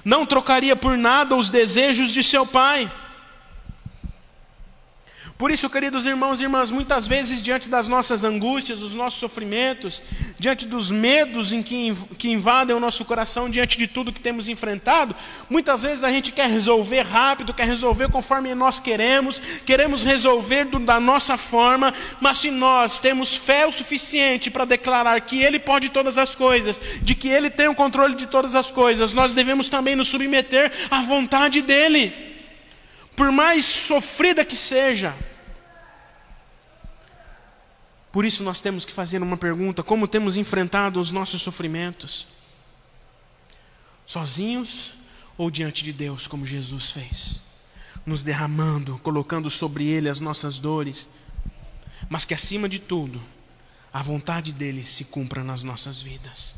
Não 0.04 0.24
trocaria 0.24 0.76
por 0.76 0.96
nada 0.96 1.36
os 1.36 1.50
desejos 1.50 2.12
de 2.12 2.22
seu 2.22 2.46
pai. 2.46 2.90
Por 5.42 5.50
isso, 5.50 5.68
queridos 5.68 6.07
irmãos 6.07 6.38
e 6.38 6.44
irmãs, 6.44 6.70
muitas 6.70 7.05
vezes, 7.05 7.42
diante 7.42 7.68
das 7.68 7.88
nossas 7.88 8.22
angústias, 8.22 8.78
dos 8.78 8.94
nossos 8.94 9.18
sofrimentos, 9.18 10.00
diante 10.38 10.64
dos 10.68 10.92
medos 10.92 11.52
em 11.52 11.61
que, 11.64 11.92
que 12.16 12.31
invadem 12.31 12.76
o 12.76 12.78
nosso 12.78 13.05
coração, 13.05 13.50
diante 13.50 13.76
de 13.76 13.88
tudo 13.88 14.12
que 14.12 14.20
temos 14.20 14.46
enfrentado, 14.46 15.16
muitas 15.50 15.83
vezes 15.83 16.05
a 16.05 16.12
gente 16.12 16.31
quer 16.31 16.48
resolver 16.48 17.02
rápido, 17.02 17.52
quer 17.52 17.66
resolver 17.66 18.09
conforme 18.09 18.55
nós 18.55 18.78
queremos, 18.78 19.42
queremos 19.66 20.05
resolver 20.05 20.66
do, 20.66 20.78
da 20.78 21.00
nossa 21.00 21.37
forma, 21.37 21.92
mas 22.20 22.37
se 22.37 22.52
nós 22.52 23.00
temos 23.00 23.35
fé 23.35 23.66
o 23.66 23.72
suficiente 23.72 24.48
para 24.48 24.64
declarar 24.64 25.20
que 25.22 25.42
Ele 25.42 25.59
pode 25.59 25.88
todas 25.88 26.18
as 26.18 26.37
coisas, 26.37 26.81
de 27.02 27.16
que 27.16 27.26
Ele 27.26 27.50
tem 27.50 27.66
o 27.66 27.74
controle 27.74 28.14
de 28.14 28.28
todas 28.28 28.55
as 28.55 28.70
coisas, 28.70 29.12
nós 29.12 29.35
devemos 29.35 29.68
também 29.68 29.96
nos 29.96 30.07
submeter 30.07 30.70
à 30.88 31.02
vontade 31.02 31.61
dEle, 31.62 32.14
por 33.16 33.33
mais 33.33 33.64
sofrida 33.64 34.44
que 34.44 34.55
seja. 34.55 35.12
Por 38.12 38.27
isso 38.27 38.44
nós 38.44 38.61
temos 38.61 38.85
que 38.85 38.92
fazer 38.92 39.22
uma 39.22 39.38
pergunta: 39.38 39.83
como 39.83 40.07
temos 40.07 40.37
enfrentado 40.37 41.01
os 41.01 41.11
nossos 41.11 41.40
sofrimentos? 41.40 42.27
Sozinhos 44.05 44.92
ou 45.38 45.51
diante 45.51 45.83
de 45.83 45.92
Deus, 45.92 46.27
como 46.27 46.44
Jesus 46.44 46.90
fez? 46.90 47.40
Nos 48.05 48.22
derramando, 48.22 48.98
colocando 48.98 49.48
sobre 49.48 49.87
Ele 49.87 50.11
as 50.11 50.20
nossas 50.20 50.59
dores, 50.59 51.09
mas 52.11 52.27
que 52.27 52.35
acima 52.35 52.68
de 52.68 52.79
tudo, 52.79 53.20
a 53.92 54.03
vontade 54.03 54.53
dEle 54.53 54.85
se 54.85 55.05
cumpra 55.05 55.42
nas 55.42 55.62
nossas 55.62 56.03
vidas, 56.03 56.57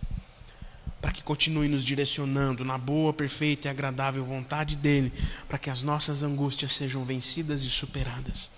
para 1.01 1.13
que 1.13 1.23
continue 1.23 1.69
nos 1.69 1.85
direcionando 1.85 2.65
na 2.65 2.79
boa, 2.79 3.13
perfeita 3.13 3.69
e 3.69 3.71
agradável 3.71 4.25
vontade 4.25 4.75
dEle, 4.75 5.13
para 5.47 5.59
que 5.59 5.71
as 5.71 5.83
nossas 5.83 6.23
angústias 6.23 6.73
sejam 6.73 7.05
vencidas 7.05 7.63
e 7.63 7.71
superadas. 7.71 8.51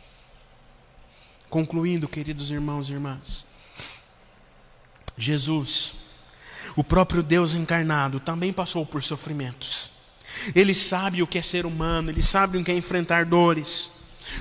Concluindo, 1.48 2.08
queridos 2.08 2.50
irmãos 2.50 2.88
e 2.88 2.92
irmãs, 2.92 3.44
Jesus, 5.16 5.94
o 6.74 6.82
próprio 6.82 7.22
Deus 7.22 7.54
encarnado, 7.54 8.20
também 8.20 8.52
passou 8.52 8.84
por 8.84 9.02
sofrimentos. 9.02 9.90
Ele 10.54 10.74
sabe 10.74 11.22
o 11.22 11.26
que 11.26 11.38
é 11.38 11.42
ser 11.42 11.64
humano, 11.64 12.10
ele 12.10 12.22
sabe 12.22 12.58
o 12.58 12.64
que 12.64 12.70
é 12.70 12.76
enfrentar 12.76 13.24
dores. 13.24 13.90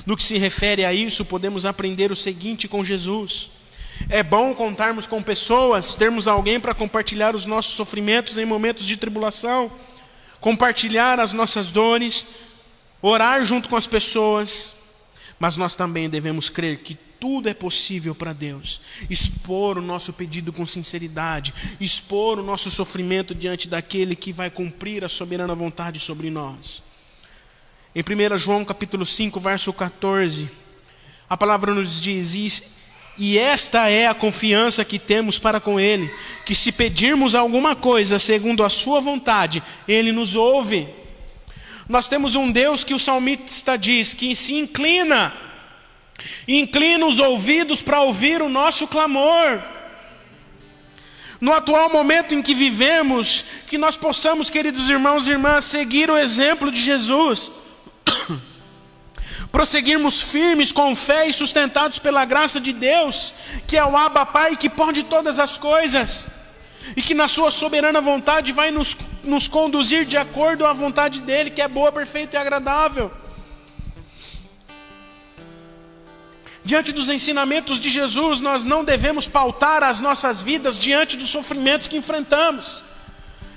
No 0.06 0.18
que 0.18 0.24
se 0.24 0.38
refere 0.38 0.84
a 0.84 0.92
isso, 0.92 1.24
podemos 1.24 1.66
aprender 1.66 2.12
o 2.12 2.16
seguinte 2.16 2.68
com 2.68 2.84
Jesus: 2.84 3.52
é 4.10 4.22
bom 4.22 4.54
contarmos 4.54 5.08
com 5.08 5.22
pessoas, 5.22 5.96
termos 5.96 6.28
alguém 6.28 6.60
para 6.60 6.74
compartilhar 6.74 7.36
os 7.36 7.46
nossos 7.46 7.76
sofrimentos 7.76 8.38
em 8.38 8.46
momentos 8.46 8.86
de 8.86 8.98
tribulação, 8.98 9.72
compartilhar 10.42 11.20
as 11.20 11.34
nossas 11.34 11.72
dores, 11.72 12.26
orar 13.02 13.46
junto 13.46 13.70
com 13.70 13.76
as 13.76 13.88
pessoas, 13.88 14.75
mas 15.40 15.58
nós 15.58 15.76
também 15.76 16.10
devemos 16.10 16.50
crer 16.50 16.80
que 16.80 16.96
tudo 17.20 17.50
é 17.50 17.54
possível 17.54 18.14
para 18.14 18.34
Deus. 18.34 18.82
Expor 19.10 19.78
o 19.78 19.82
nosso 19.82 20.14
pedido 20.14 20.54
com 20.54 20.66
sinceridade, 20.66 21.54
expor 21.80 22.40
o 22.40 22.44
nosso 22.44 22.70
sofrimento 22.70 23.34
diante 23.34 23.68
daquele 23.68 24.16
que 24.16 24.32
vai 24.32 24.50
cumprir 24.50 25.04
a 25.04 25.10
soberana 25.10 25.56
vontade 25.56 26.00
sobre 26.00 26.30
nós. 26.30 26.84
Em 27.96 28.02
1 28.02 28.38
João 28.38 28.66
capítulo 28.66 29.06
5, 29.06 29.40
verso 29.40 29.72
14, 29.72 30.50
a 31.30 31.38
palavra 31.38 31.74
nos 31.74 32.02
diz: 32.02 32.64
E 33.18 33.38
esta 33.38 33.90
é 33.90 34.08
a 34.08 34.14
confiança 34.14 34.86
que 34.86 35.00
temos 35.00 35.40
para 35.40 35.60
com 35.60 35.80
Ele, 35.80 36.14
que 36.46 36.54
se 36.54 36.72
pedirmos 36.72 37.36
alguma 37.36 37.76
coisa 37.76 38.20
segundo 38.20 38.64
a 38.64 38.70
Sua 38.70 39.00
vontade, 39.00 39.64
Ele 39.88 40.12
nos 40.12 40.36
ouve. 40.36 40.88
Nós 41.88 42.08
temos 42.08 42.36
um 42.36 42.52
Deus 42.52 42.84
que 42.84 42.94
o 42.94 43.00
salmista 43.00 43.78
diz 43.78 44.14
que 44.14 44.36
se 44.36 44.56
inclina, 44.56 45.34
inclina 46.48 47.06
os 47.06 47.20
ouvidos 47.20 47.82
para 47.82 48.02
ouvir 48.02 48.42
o 48.42 48.50
nosso 48.50 48.88
clamor. 48.88 49.62
No 51.40 51.54
atual 51.54 51.90
momento 51.92 52.34
em 52.34 52.42
que 52.42 52.56
vivemos, 52.56 53.46
que 53.68 53.78
nós 53.78 53.96
possamos, 53.96 54.50
queridos 54.50 54.90
irmãos 54.90 55.28
e 55.28 55.32
irmãs, 55.32 55.66
seguir 55.66 56.10
o 56.10 56.18
exemplo 56.18 56.72
de 56.72 56.82
Jesus, 56.82 57.52
prosseguirmos 59.52 60.32
firmes 60.32 60.72
com 60.72 60.96
fé 60.96 61.28
e 61.28 61.34
sustentados 61.34 62.00
pela 62.00 62.26
graça 62.26 62.60
de 62.60 62.74
Deus, 62.74 63.34
que 63.68 63.78
é 63.78 63.86
o 63.86 63.96
Abba 63.96 64.26
Pai 64.26 64.56
que 64.56 64.70
pode 64.70 65.04
todas 65.04 65.38
as 65.38 65.58
coisas 65.58 66.26
e 66.96 67.02
que 67.02 67.14
na 67.14 67.28
Sua 67.28 67.52
soberana 67.52 68.02
vontade 68.02 68.52
vai 68.52 68.72
nos, 68.72 68.96
nos 69.26 69.48
conduzir 69.48 70.06
de 70.06 70.18
acordo 70.18 70.66
à 70.66 70.74
vontade 70.74 71.22
dEle, 71.22 71.52
que 71.52 71.62
é 71.62 71.68
boa, 71.68 71.92
perfeita 71.92 72.38
e 72.38 72.40
agradável. 72.40 73.12
Diante 76.64 76.92
dos 76.92 77.10
ensinamentos 77.10 77.80
de 77.80 77.90
Jesus, 77.90 78.40
nós 78.42 78.64
não 78.64 78.84
devemos 78.84 79.28
pautar 79.28 79.84
as 79.84 80.00
nossas 80.00 80.42
vidas 80.42 80.82
diante 80.82 81.16
dos 81.18 81.30
sofrimentos 81.30 81.88
que 81.88 81.98
enfrentamos, 81.98 82.84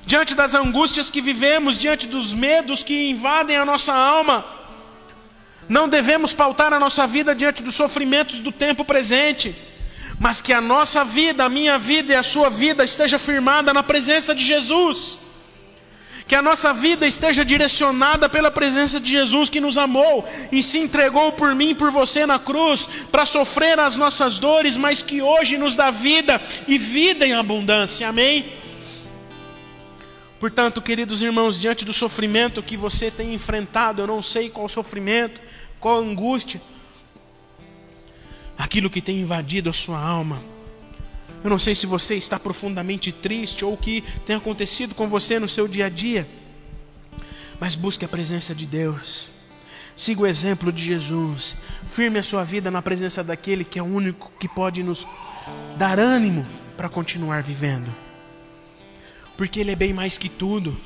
diante 0.04 0.34
das 0.34 0.54
angústias 0.54 1.08
que 1.08 1.20
vivemos, 1.20 1.78
diante 1.78 2.06
dos 2.06 2.34
medos 2.34 2.82
que 2.82 3.10
invadem 3.10 3.56
a 3.56 3.64
nossa 3.64 3.94
alma. 3.94 4.44
Não 5.68 5.88
devemos 5.88 6.32
pautar 6.32 6.72
a 6.72 6.80
nossa 6.80 7.06
vida 7.06 7.34
diante 7.34 7.62
dos 7.62 7.74
sofrimentos 7.74 8.40
do 8.40 8.52
tempo 8.52 8.84
presente 8.84 9.54
mas 10.18 10.40
que 10.40 10.52
a 10.52 10.60
nossa 10.60 11.04
vida, 11.04 11.44
a 11.44 11.48
minha 11.48 11.78
vida 11.78 12.12
e 12.12 12.16
a 12.16 12.22
sua 12.22 12.50
vida 12.50 12.82
esteja 12.82 13.18
firmada 13.18 13.72
na 13.72 13.82
presença 13.82 14.34
de 14.34 14.44
Jesus. 14.44 15.20
Que 16.28 16.34
a 16.34 16.42
nossa 16.42 16.74
vida 16.74 17.06
esteja 17.06 17.42
direcionada 17.42 18.28
pela 18.28 18.50
presença 18.50 19.00
de 19.00 19.10
Jesus 19.10 19.48
que 19.48 19.60
nos 19.60 19.78
amou 19.78 20.28
e 20.52 20.62
se 20.62 20.78
entregou 20.78 21.32
por 21.32 21.54
mim 21.54 21.70
e 21.70 21.74
por 21.74 21.90
você 21.90 22.26
na 22.26 22.38
cruz 22.38 22.86
para 23.10 23.24
sofrer 23.24 23.80
as 23.80 23.96
nossas 23.96 24.38
dores, 24.38 24.76
mas 24.76 25.02
que 25.02 25.22
hoje 25.22 25.56
nos 25.56 25.74
dá 25.74 25.90
vida 25.90 26.38
e 26.68 26.76
vida 26.76 27.26
em 27.26 27.32
abundância. 27.32 28.06
Amém? 28.06 28.52
Portanto, 30.38 30.82
queridos 30.82 31.22
irmãos, 31.22 31.58
diante 31.58 31.84
do 31.84 31.94
sofrimento 31.94 32.62
que 32.62 32.76
você 32.76 33.10
tem 33.10 33.32
enfrentado, 33.32 34.02
eu 34.02 34.06
não 34.06 34.20
sei 34.20 34.50
qual 34.50 34.68
sofrimento, 34.68 35.40
qual 35.80 35.98
angústia, 35.98 36.60
aquilo 38.56 38.90
que 38.90 39.00
tem 39.00 39.20
invadido 39.20 39.70
a 39.70 39.72
sua 39.72 39.98
alma. 39.98 40.40
Eu 41.42 41.50
não 41.50 41.58
sei 41.58 41.74
se 41.74 41.86
você 41.86 42.16
está 42.16 42.38
profundamente 42.38 43.12
triste 43.12 43.64
ou 43.64 43.74
o 43.74 43.76
que 43.76 44.02
tem 44.26 44.36
acontecido 44.36 44.94
com 44.94 45.08
você 45.08 45.38
no 45.38 45.48
seu 45.48 45.68
dia 45.68 45.86
a 45.86 45.88
dia, 45.88 46.28
mas 47.60 47.74
busque 47.74 48.04
a 48.04 48.08
presença 48.08 48.54
de 48.54 48.66
Deus. 48.66 49.30
Siga 49.94 50.22
o 50.22 50.26
exemplo 50.26 50.72
de 50.72 50.82
Jesus. 50.82 51.56
Firme 51.86 52.18
a 52.18 52.22
sua 52.22 52.44
vida 52.44 52.70
na 52.70 52.80
presença 52.80 53.24
daquele 53.24 53.64
que 53.64 53.78
é 53.78 53.82
o 53.82 53.86
único 53.86 54.32
que 54.38 54.48
pode 54.48 54.82
nos 54.82 55.06
dar 55.76 55.98
ânimo 55.98 56.46
para 56.76 56.88
continuar 56.88 57.42
vivendo. 57.42 57.92
Porque 59.36 59.60
Ele 59.60 59.72
é 59.72 59.76
bem 59.76 59.92
mais 59.92 60.16
que 60.16 60.28
tudo. 60.28 60.78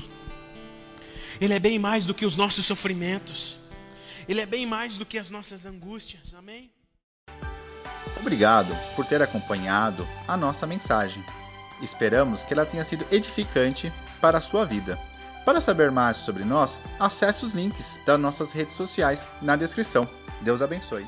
Ele 1.39 1.53
é 1.53 1.59
bem 1.59 1.77
mais 1.77 2.05
do 2.05 2.13
que 2.13 2.25
os 2.25 2.35
nossos 2.35 2.65
sofrimentos. 2.65 3.57
Ele 4.27 4.41
é 4.41 4.45
bem 4.45 4.65
mais 4.65 4.97
do 4.97 5.05
que 5.05 5.17
as 5.17 5.29
nossas 5.29 5.65
angústias. 5.65 6.33
Amém? 6.33 6.71
Obrigado 8.23 8.73
por 8.95 9.05
ter 9.05 9.21
acompanhado 9.21 10.07
a 10.25 10.37
nossa 10.37 10.65
mensagem. 10.65 11.21
Esperamos 11.81 12.41
que 12.41 12.53
ela 12.53 12.65
tenha 12.65 12.85
sido 12.85 13.05
edificante 13.11 13.91
para 14.21 14.37
a 14.37 14.41
sua 14.41 14.65
vida. 14.65 14.97
Para 15.43 15.59
saber 15.59 15.91
mais 15.91 16.15
sobre 16.15 16.45
nós, 16.45 16.79
acesse 16.97 17.43
os 17.43 17.51
links 17.51 17.99
das 18.05 18.17
nossas 18.17 18.53
redes 18.53 18.75
sociais 18.75 19.27
na 19.41 19.57
descrição. 19.57 20.07
Deus 20.39 20.61
abençoe. 20.61 21.05